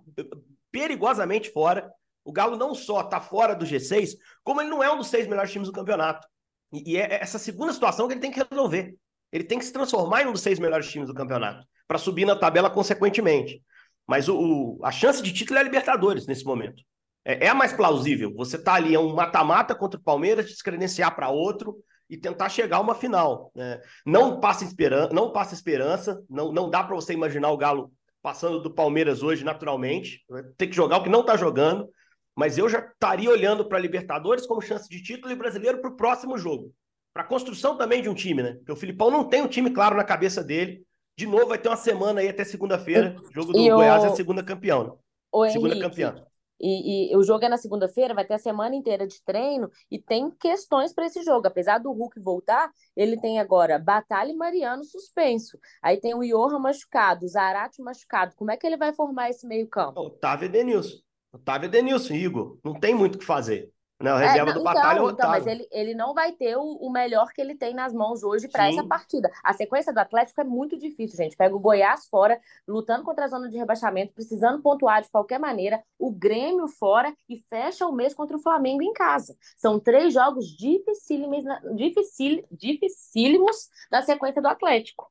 perigosamente 0.71 1.51
fora. 1.51 1.91
O 2.23 2.33
Galo 2.33 2.57
não 2.57 2.75
só 2.75 3.01
está 3.01 3.21
fora 3.21 3.55
do 3.55 3.65
G6, 3.65 4.11
como 4.45 4.61
ele 4.61 4.71
não 4.71 4.83
é 4.83 4.93
um 4.93 4.99
dos 4.99 5.09
seis 5.09 5.27
melhores 5.27 5.51
times 5.51 5.69
do 5.69 5.75
campeonato. 5.75 6.27
E, 6.73 6.93
e 6.93 6.97
é 6.97 7.23
essa 7.23 7.39
segunda 7.39 7.73
situação 7.73 8.07
que 8.07 8.15
ele 8.15 8.21
tem 8.21 8.31
que 8.31 8.45
resolver. 8.51 8.95
Ele 9.33 9.45
tem 9.45 9.59
que 9.59 9.65
se 9.65 9.73
transformar 9.73 10.23
em 10.23 10.27
um 10.27 10.33
dos 10.33 10.43
seis 10.43 10.59
melhores 10.59 10.91
times 10.91 11.09
do 11.09 11.15
campeonato, 11.15 11.67
para 11.89 11.99
subir 11.99 12.27
na 12.27 12.37
tabela 12.37 12.69
consequentemente. 12.69 13.63
Mas 14.07 14.29
o, 14.29 14.37
o, 14.39 14.85
a 14.85 14.91
chance 14.91 15.23
de 15.23 15.33
título 15.33 15.59
é 15.59 15.61
a 15.61 15.65
Libertadores 15.65 16.27
nesse 16.27 16.45
momento. 16.45 16.83
É, 17.25 17.47
é 17.47 17.49
a 17.49 17.55
mais 17.55 17.73
plausível. 17.73 18.33
Você 18.37 18.57
tá 18.57 18.75
ali, 18.75 18.95
é 18.95 18.99
um 18.99 19.15
mata-mata 19.15 19.75
contra 19.75 19.99
o 19.99 20.03
Palmeiras, 20.03 20.47
descredenciar 20.47 21.15
para 21.15 21.29
outro 21.29 21.77
e 22.09 22.17
tentar 22.17 22.49
chegar 22.49 22.77
a 22.77 22.81
uma 22.81 22.95
final. 22.95 23.51
Né? 23.55 23.81
Não 24.05 24.39
passa 24.39 24.65
esperança, 24.65 25.13
não 25.13 25.33
passa 25.33 25.55
esperança, 25.55 26.23
não, 26.31 26.53
não 26.53 26.71
dá 26.71 26.85
para 26.85 26.95
você 26.95 27.13
imaginar 27.13 27.51
o 27.51 27.57
Galo 27.57 27.93
passando 28.23 28.61
do 28.61 28.73
Palmeiras 28.73 29.23
hoje 29.23 29.45
naturalmente. 29.45 30.25
Tem 30.57 30.69
que 30.69 30.77
jogar 30.77 30.99
o 30.99 31.03
que 31.03 31.11
não 31.11 31.21
está 31.21 31.37
jogando. 31.37 31.89
Mas 32.37 32.59
eu 32.59 32.69
já 32.69 32.81
estaria 32.81 33.31
olhando 33.31 33.67
para 33.67 33.79
Libertadores 33.79 34.47
como 34.47 34.61
chance 34.61 34.89
de 34.89 35.03
título 35.03 35.33
e 35.33 35.37
brasileiro 35.37 35.81
para 35.81 35.91
o 35.91 35.97
próximo 35.97 36.37
jogo. 36.37 36.71
Para 37.15 37.23
a 37.23 37.27
construção 37.27 37.79
também 37.79 38.03
de 38.03 38.11
um 38.11 38.15
time, 38.15 38.43
né? 38.43 38.53
Porque 38.57 38.73
o 38.73 38.77
Filipão 38.77 39.11
não 39.11 39.25
tem 39.25 39.41
um 39.41 39.49
time 39.49 39.71
claro 39.71 39.97
na 39.97 40.05
cabeça 40.05 40.45
dele. 40.45 40.83
De 41.17 41.27
novo, 41.27 41.47
vai 41.47 41.59
ter 41.59 41.69
uma 41.69 41.77
semana 41.77 42.21
aí 42.21 42.29
até 42.29 42.45
segunda-feira. 42.45 43.17
Jogo 43.33 43.53
do 43.53 43.59
e 43.59 43.71
Goiás 43.71 44.03
o... 44.03 44.07
é 44.07 44.11
a 44.11 44.17
segunda 44.17 44.43
campeão. 44.45 44.85
Né? 44.85 44.93
O 45.33 45.49
segunda 45.49 45.75
Henrique, 45.75 45.89
campeã. 45.89 46.27
E, 46.61 47.13
e, 47.13 47.17
o 47.17 47.23
jogo 47.23 47.45
é 47.45 47.49
na 47.49 47.57
segunda-feira, 47.57 48.15
vai 48.15 48.25
ter 48.25 48.35
a 48.35 48.39
semana 48.39 48.75
inteira 48.75 49.07
de 49.07 49.23
treino 49.23 49.71
e 49.91 49.99
tem 49.99 50.31
questões 50.31 50.93
para 50.93 51.07
esse 51.07 51.23
jogo. 51.23 51.47
Apesar 51.47 51.79
do 51.79 51.93
Hulk 51.93 52.21
voltar, 52.21 52.71
ele 52.95 53.19
tem 53.21 53.39
agora 53.39 53.79
Batalha 53.79 54.31
e 54.31 54.37
Mariano 54.37 54.85
suspenso. 54.85 55.59
Aí 55.83 55.99
tem 55.99 56.15
o 56.15 56.21
Johan 56.21 56.59
machucado, 56.59 57.25
o 57.25 57.29
Zarate 57.29 57.83
machucado. 57.83 58.35
Como 58.37 58.51
é 58.51 58.57
que 58.57 58.67
ele 58.67 58.77
vai 58.77 58.93
formar 58.93 59.31
esse 59.31 59.47
meio-campo? 59.47 60.01
Otávio 60.01 60.47
e 60.47 60.49
Denilson. 60.49 60.97
Otávio 61.33 61.67
e 61.67 61.71
Denilson, 61.71 62.15
Igor. 62.15 62.59
Não 62.65 62.79
tem 62.79 62.95
muito 62.95 63.17
o 63.17 63.19
que 63.19 63.25
fazer. 63.25 63.71
Não, 63.99 64.13
a 64.13 64.19
reserva 64.19 64.51
é, 64.51 64.55
não, 64.55 64.61
do 64.61 64.65
Batalha 64.65 64.97
então, 64.97 65.09
é 65.09 65.13
Então, 65.13 65.31
mas 65.31 65.47
ele, 65.47 65.69
ele 65.73 65.95
não 65.95 66.13
vai 66.13 66.33
ter 66.33 66.57
o, 66.57 66.63
o 66.63 66.93
melhor 66.93 67.33
que 67.33 67.41
ele 67.41 67.55
tem 67.55 67.75
nas 67.75 67.95
mãos 67.95 68.23
hoje 68.23 68.47
para 68.47 68.69
essa 68.69 68.85
partida. 68.85 69.31
A 69.43 69.55
sequência 69.55 69.93
do 69.93 69.99
Atlético 69.99 70.41
é 70.41 70.45
muito 70.45 70.79
difícil, 70.79 71.17
gente. 71.17 71.37
Pega 71.37 71.57
o 71.57 71.59
Goiás 71.59 72.07
fora, 72.07 72.39
lutando 72.69 73.03
contra 73.05 73.25
a 73.25 73.29
zona 73.29 73.49
de 73.49 73.57
rebaixamento, 73.57 74.13
precisando 74.13 74.61
pontuar 74.61 75.03
de 75.03 75.09
qualquer 75.09 75.39
maneira, 75.39 75.83
o 75.99 76.11
Grêmio 76.11 76.69
fora 76.69 77.15
e 77.27 77.43
fecha 77.49 77.87
o 77.87 77.93
mês 77.93 78.13
contra 78.13 78.37
o 78.37 78.41
Flamengo 78.41 78.83
em 78.83 78.93
casa. 78.93 79.35
São 79.57 79.81
três 79.81 80.13
jogos 80.13 80.47
dificílimos, 80.47 81.45
dificil, 81.75 82.45
dificílimos 82.51 83.71
na 83.91 84.03
sequência 84.03 84.43
do 84.43 84.49
Atlético. 84.49 85.11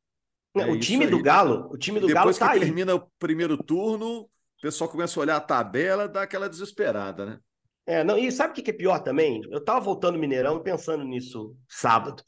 É 0.56 0.66
o 0.68 0.80
time 0.80 1.08
do 1.08 1.22
Galo, 1.22 1.70
o 1.72 1.78
time 1.78 2.00
do 2.00 2.08
Galo 2.08 2.34
tá 2.34 2.48
que 2.48 2.54
aí. 2.54 2.60
termina 2.62 2.96
o 2.96 3.08
primeiro 3.20 3.58
turno, 3.58 4.22
o 4.22 4.30
pessoal 4.62 4.90
começa 4.90 5.20
a 5.20 5.22
olhar 5.22 5.36
a 5.36 5.42
tabela, 5.42 6.08
dá 6.08 6.22
aquela 6.22 6.48
desesperada, 6.48 7.26
né? 7.26 7.40
É, 7.86 8.04
não, 8.04 8.18
e 8.18 8.32
sabe 8.32 8.52
o 8.52 8.64
que 8.64 8.70
é 8.72 8.74
pior 8.74 9.00
também? 9.00 9.42
Eu 9.52 9.64
tava 9.64 9.80
voltando 9.80 10.18
Mineirão 10.18 10.62
pensando 10.62 11.04
nisso 11.04 11.56
sábado. 11.70 12.24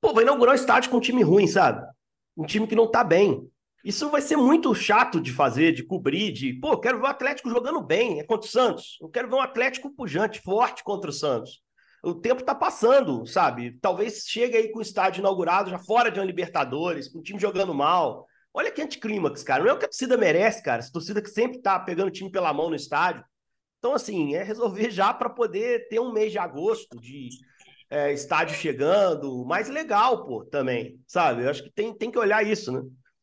Pô, 0.00 0.12
vai 0.12 0.24
inaugurar 0.24 0.54
o 0.54 0.58
estádio 0.58 0.90
com 0.90 0.96
um 0.96 1.00
time 1.00 1.22
ruim, 1.22 1.46
sabe? 1.46 1.86
Um 2.36 2.44
time 2.44 2.66
que 2.66 2.74
não 2.74 2.90
tá 2.90 3.04
bem. 3.04 3.48
Isso 3.84 4.08
vai 4.10 4.20
ser 4.20 4.36
muito 4.36 4.74
chato 4.74 5.20
de 5.20 5.32
fazer, 5.32 5.72
de 5.72 5.84
cobrir, 5.84 6.32
de, 6.32 6.54
pô, 6.54 6.78
quero 6.78 6.98
ver 6.98 7.04
o 7.04 7.10
Atlético 7.10 7.50
jogando 7.50 7.80
bem, 7.80 8.20
é 8.20 8.24
contra 8.24 8.46
o 8.46 8.50
Santos. 8.50 8.98
Eu 9.00 9.08
quero 9.08 9.28
ver 9.28 9.34
um 9.34 9.40
Atlético 9.40 9.90
pujante, 9.94 10.40
forte 10.40 10.84
contra 10.84 11.10
o 11.10 11.12
Santos. 11.12 11.60
O 12.02 12.14
tempo 12.14 12.44
tá 12.44 12.54
passando, 12.54 13.24
sabe? 13.26 13.78
Talvez 13.80 14.24
chegue 14.26 14.56
aí 14.56 14.72
com 14.72 14.80
o 14.80 14.82
estádio 14.82 15.20
inaugurado, 15.20 15.70
já 15.70 15.78
fora 15.78 16.10
de 16.10 16.18
uma 16.18 16.26
Libertadores, 16.26 17.08
com 17.08 17.20
o 17.20 17.22
time 17.22 17.38
jogando 17.38 17.72
mal. 17.72 18.26
Olha 18.52 18.70
que 18.70 18.82
anticlímax, 18.82 19.42
cara. 19.44 19.62
Não 19.62 19.70
é 19.70 19.72
o 19.72 19.78
que 19.78 19.84
a 19.84 19.88
torcida 19.88 20.16
merece, 20.16 20.62
cara. 20.62 20.80
Essa 20.80 20.92
torcida 20.92 21.22
que 21.22 21.30
sempre 21.30 21.60
tá 21.60 21.78
pegando 21.78 22.08
o 22.08 22.12
time 22.12 22.30
pela 22.30 22.52
mão 22.52 22.68
no 22.68 22.76
estádio. 22.76 23.24
Então, 23.82 23.94
assim, 23.94 24.36
é 24.36 24.44
resolver 24.44 24.92
já 24.92 25.12
para 25.12 25.28
poder 25.28 25.88
ter 25.88 25.98
um 25.98 26.12
mês 26.12 26.30
de 26.30 26.38
agosto 26.38 26.96
de 27.00 27.30
é, 27.90 28.12
estádio 28.12 28.54
chegando, 28.54 29.44
mais 29.44 29.68
legal, 29.68 30.24
pô, 30.24 30.44
também, 30.44 31.00
sabe? 31.04 31.42
Eu 31.42 31.50
acho 31.50 31.64
que 31.64 31.72
tem, 31.72 31.92
tem 31.92 32.08
que 32.08 32.18
olhar 32.18 32.46
isso, 32.46 32.70
né? 32.70 32.80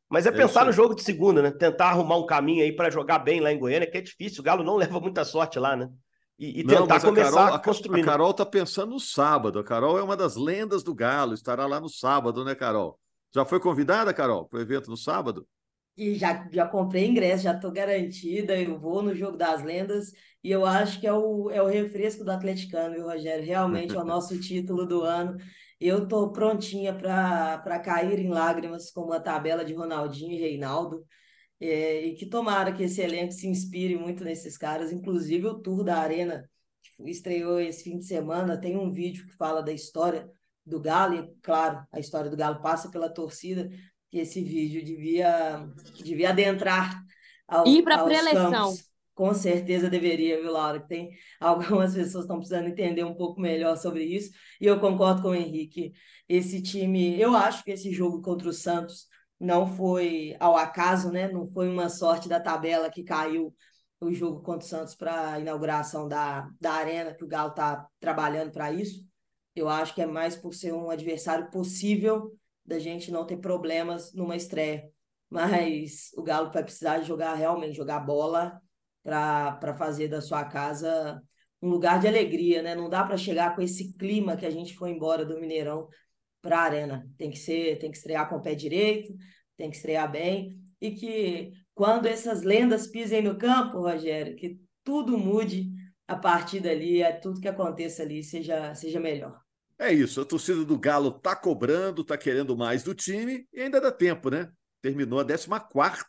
Mas 0.09 0.25
é, 0.25 0.29
é 0.29 0.33
pensar 0.33 0.65
no 0.65 0.73
jogo 0.73 0.93
de 0.93 1.01
segunda, 1.01 1.41
né? 1.41 1.49
Tentar 1.49 1.91
arrumar 1.91 2.17
um 2.17 2.25
caminho 2.25 2.61
aí 2.61 2.75
para 2.75 2.89
jogar 2.89 3.19
bem 3.19 3.39
lá 3.39 3.53
em 3.53 3.57
Goiânia, 3.57 3.89
que 3.89 3.99
é 3.99 4.01
difícil. 4.01 4.41
O 4.41 4.43
Galo 4.43 4.61
não 4.61 4.75
leva 4.77 4.99
muita 4.99 5.23
sorte 5.23 5.57
lá, 5.57 5.77
né? 5.77 5.89
E, 6.37 6.59
e 6.59 6.63
não, 6.65 6.81
tentar 6.81 6.99
começar 6.99 7.29
a, 7.29 7.43
Carol, 7.43 7.55
a 7.55 7.59
construir. 7.59 8.01
A 8.01 8.05
Carol 8.05 8.33
tá 8.33 8.45
pensando 8.45 8.89
no 8.89 8.99
sábado. 8.99 9.59
A 9.59 9.63
Carol 9.63 9.97
é 9.97 10.03
uma 10.03 10.17
das 10.17 10.35
lendas 10.35 10.83
do 10.83 10.93
Galo, 10.93 11.33
estará 11.33 11.65
lá 11.67 11.79
no 11.79 11.87
sábado, 11.87 12.43
né, 12.43 12.53
Carol? 12.53 12.99
Já 13.33 13.45
foi 13.45 13.61
convidada, 13.61 14.13
Carol, 14.13 14.43
para 14.43 14.59
o 14.59 14.61
evento 14.61 14.89
no 14.89 14.97
sábado? 14.97 15.47
E 15.95 16.15
já, 16.15 16.47
já 16.51 16.65
comprei 16.65 17.05
ingresso, 17.05 17.43
já 17.43 17.53
estou 17.53 17.71
garantida, 17.71 18.57
eu 18.57 18.77
vou 18.79 19.01
no 19.01 19.13
Jogo 19.13 19.35
das 19.35 19.63
Lendas 19.63 20.13
e 20.43 20.51
eu 20.51 20.65
acho 20.65 20.99
que 20.99 21.07
é 21.07 21.13
o, 21.13 21.49
é 21.49 21.61
o 21.61 21.67
refresco 21.67 22.23
do 22.23 22.31
atleticano, 22.31 22.95
viu, 22.95 23.05
Rogério? 23.05 23.45
Realmente 23.45 23.95
é 23.95 23.99
o 23.99 24.05
nosso 24.05 24.39
título 24.41 24.85
do 24.85 25.01
ano. 25.01 25.37
Eu 25.79 26.03
estou 26.03 26.31
prontinha 26.31 26.93
para 26.93 27.79
cair 27.79 28.19
em 28.19 28.29
lágrimas 28.29 28.91
com 28.91 29.11
a 29.11 29.19
tabela 29.19 29.63
de 29.63 29.73
Ronaldinho 29.73 30.33
e 30.33 30.39
Reinaldo. 30.39 31.05
É, 31.61 32.05
e 32.05 32.15
que 32.15 32.25
tomara 32.25 32.71
que 32.71 32.83
esse 32.83 33.01
elenco 33.01 33.33
se 33.33 33.45
inspire 33.45 33.97
muito 33.97 34.23
nesses 34.23 34.57
caras, 34.57 34.93
inclusive 34.93 35.45
o 35.45 35.59
Tour 35.59 35.83
da 35.83 35.97
Arena, 35.97 36.49
que 36.81 37.09
estreou 37.09 37.59
esse 37.59 37.83
fim 37.83 37.97
de 37.97 38.05
semana, 38.05 38.59
tem 38.59 38.77
um 38.77 38.89
vídeo 38.89 39.25
que 39.25 39.35
fala 39.35 39.61
da 39.61 39.73
história 39.73 40.29
do 40.65 40.79
Galo, 40.79 41.15
e 41.15 41.33
claro, 41.41 41.85
a 41.91 41.99
história 41.99 42.29
do 42.29 42.37
Galo 42.37 42.61
passa 42.61 42.89
pela 42.89 43.09
torcida, 43.09 43.69
que 44.09 44.19
esse 44.19 44.41
vídeo 44.41 44.83
devia, 44.83 45.67
devia 46.01 46.29
adentrar 46.29 47.03
ao, 47.45 47.67
Ir 47.67 47.83
para 47.83 47.95
a 47.95 48.03
pré-eleição. 48.05 48.73
Com 49.19 49.33
certeza 49.33 49.89
deveria, 49.89 50.41
viu, 50.41 50.49
Laura? 50.49 50.79
Tem 50.79 51.09
algumas 51.41 51.93
pessoas 51.93 52.23
estão 52.23 52.37
precisando 52.37 52.69
entender 52.69 53.03
um 53.03 53.13
pouco 53.13 53.41
melhor 53.41 53.75
sobre 53.75 54.05
isso. 54.05 54.31
E 54.61 54.65
eu 54.65 54.79
concordo 54.79 55.21
com 55.21 55.31
o 55.31 55.35
Henrique. 55.35 55.91
Esse 56.29 56.61
time, 56.61 57.19
eu 57.19 57.35
acho 57.35 57.61
que 57.65 57.71
esse 57.71 57.91
jogo 57.91 58.21
contra 58.21 58.47
o 58.47 58.53
Santos 58.53 59.07
não 59.37 59.67
foi 59.75 60.37
ao 60.39 60.55
acaso, 60.55 61.11
né? 61.11 61.27
Não 61.29 61.51
foi 61.51 61.67
uma 61.67 61.89
sorte 61.89 62.29
da 62.29 62.39
tabela 62.39 62.89
que 62.89 63.03
caiu 63.03 63.53
o 63.99 64.09
jogo 64.13 64.41
contra 64.41 64.65
o 64.65 64.69
Santos 64.69 64.95
para 64.95 65.33
a 65.33 65.39
inauguração 65.41 66.07
da, 66.07 66.49
da 66.57 66.71
arena, 66.71 67.13
que 67.13 67.25
o 67.25 67.27
Galo 67.27 67.49
está 67.49 67.85
trabalhando 67.99 68.53
para 68.53 68.71
isso. 68.71 69.05
Eu 69.53 69.67
acho 69.67 69.93
que 69.93 70.01
é 70.01 70.05
mais 70.05 70.37
por 70.37 70.53
ser 70.53 70.73
um 70.73 70.89
adversário 70.89 71.51
possível 71.51 72.33
da 72.65 72.79
gente 72.79 73.11
não 73.11 73.25
ter 73.25 73.35
problemas 73.35 74.13
numa 74.13 74.37
estreia. 74.37 74.89
Mas 75.29 76.09
o 76.15 76.23
Galo 76.23 76.53
vai 76.53 76.63
precisar 76.63 77.01
jogar 77.01 77.33
realmente, 77.33 77.75
jogar 77.75 77.99
bola 77.99 78.61
para 79.09 79.73
fazer 79.73 80.07
da 80.07 80.21
sua 80.21 80.43
casa 80.45 81.21
um 81.61 81.69
lugar 81.69 81.99
de 81.99 82.07
alegria, 82.07 82.61
né? 82.61 82.75
Não 82.75 82.89
dá 82.89 83.03
para 83.03 83.17
chegar 83.17 83.55
com 83.55 83.61
esse 83.61 83.93
clima 83.97 84.37
que 84.37 84.45
a 84.45 84.49
gente 84.49 84.75
foi 84.75 84.91
embora 84.91 85.25
do 85.25 85.39
Mineirão 85.39 85.87
para 86.41 86.59
a 86.59 86.63
arena. 86.63 87.09
Tem 87.17 87.29
que 87.29 87.37
ser, 87.37 87.77
tem 87.79 87.91
que 87.91 87.97
estrear 87.97 88.29
com 88.29 88.37
o 88.37 88.41
pé 88.41 88.55
direito, 88.55 89.13
tem 89.57 89.69
que 89.69 89.75
estrear 89.75 90.09
bem 90.09 90.57
e 90.79 90.91
que 90.91 91.51
quando 91.73 92.05
essas 92.05 92.43
lendas 92.43 92.87
pisem 92.87 93.21
no 93.21 93.37
campo, 93.37 93.81
Rogério, 93.81 94.35
que 94.35 94.59
tudo 94.83 95.17
mude 95.17 95.69
a 96.07 96.15
partir 96.15 96.59
dali, 96.59 97.01
é 97.01 97.11
tudo 97.11 97.41
que 97.41 97.47
aconteça 97.47 98.03
ali 98.03 98.23
seja 98.23 98.73
seja 98.73 98.99
melhor. 98.99 99.39
É 99.77 99.93
isso, 99.93 100.19
a 100.19 100.25
torcida 100.25 100.65
do 100.65 100.77
Galo 100.77 101.11
tá 101.11 101.35
cobrando, 101.35 102.03
tá 102.03 102.17
querendo 102.17 102.57
mais 102.57 102.83
do 102.83 102.93
time 102.93 103.47
e 103.53 103.61
ainda 103.61 103.79
dá 103.79 103.91
tempo, 103.91 104.29
né? 104.29 104.49
Terminou 104.81 105.19
a 105.19 105.25
14 105.25 105.57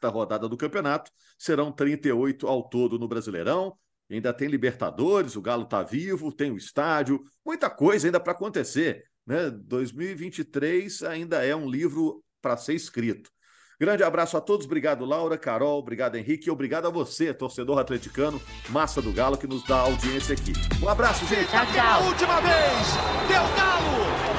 rodada 0.04 0.48
do 0.48 0.56
campeonato, 0.56 1.10
serão 1.38 1.72
38 1.72 2.46
ao 2.46 2.68
todo 2.68 2.98
no 2.98 3.08
Brasileirão. 3.08 3.76
Ainda 4.10 4.32
tem 4.32 4.48
Libertadores, 4.48 5.36
o 5.36 5.42
Galo 5.42 5.64
tá 5.64 5.82
vivo, 5.82 6.32
tem 6.32 6.50
o 6.50 6.56
estádio, 6.56 7.22
muita 7.44 7.70
coisa 7.70 8.08
ainda 8.08 8.18
para 8.18 8.32
acontecer, 8.32 9.04
né? 9.24 9.50
2023 9.50 11.02
ainda 11.04 11.44
é 11.44 11.54
um 11.54 11.68
livro 11.68 12.22
para 12.42 12.56
ser 12.56 12.74
escrito. 12.74 13.30
Grande 13.80 14.02
abraço 14.02 14.36
a 14.36 14.42
todos, 14.42 14.66
obrigado 14.66 15.06
Laura, 15.06 15.38
Carol, 15.38 15.78
obrigado 15.78 16.16
Henrique 16.16 16.48
e 16.48 16.50
obrigado 16.50 16.86
a 16.86 16.90
você, 16.90 17.32
torcedor 17.32 17.78
atleticano, 17.78 18.38
massa 18.68 19.00
do 19.00 19.10
Galo, 19.10 19.38
que 19.38 19.46
nos 19.46 19.64
dá 19.64 19.78
audiência 19.78 20.34
aqui. 20.34 20.52
Um 20.82 20.88
abraço, 20.88 21.24
gente. 21.26 21.48
Tchau, 21.48 21.64
tchau. 21.72 22.04
última 22.04 22.40
vez, 22.42 22.86
deu 23.26 23.42
Galo, 23.56 24.29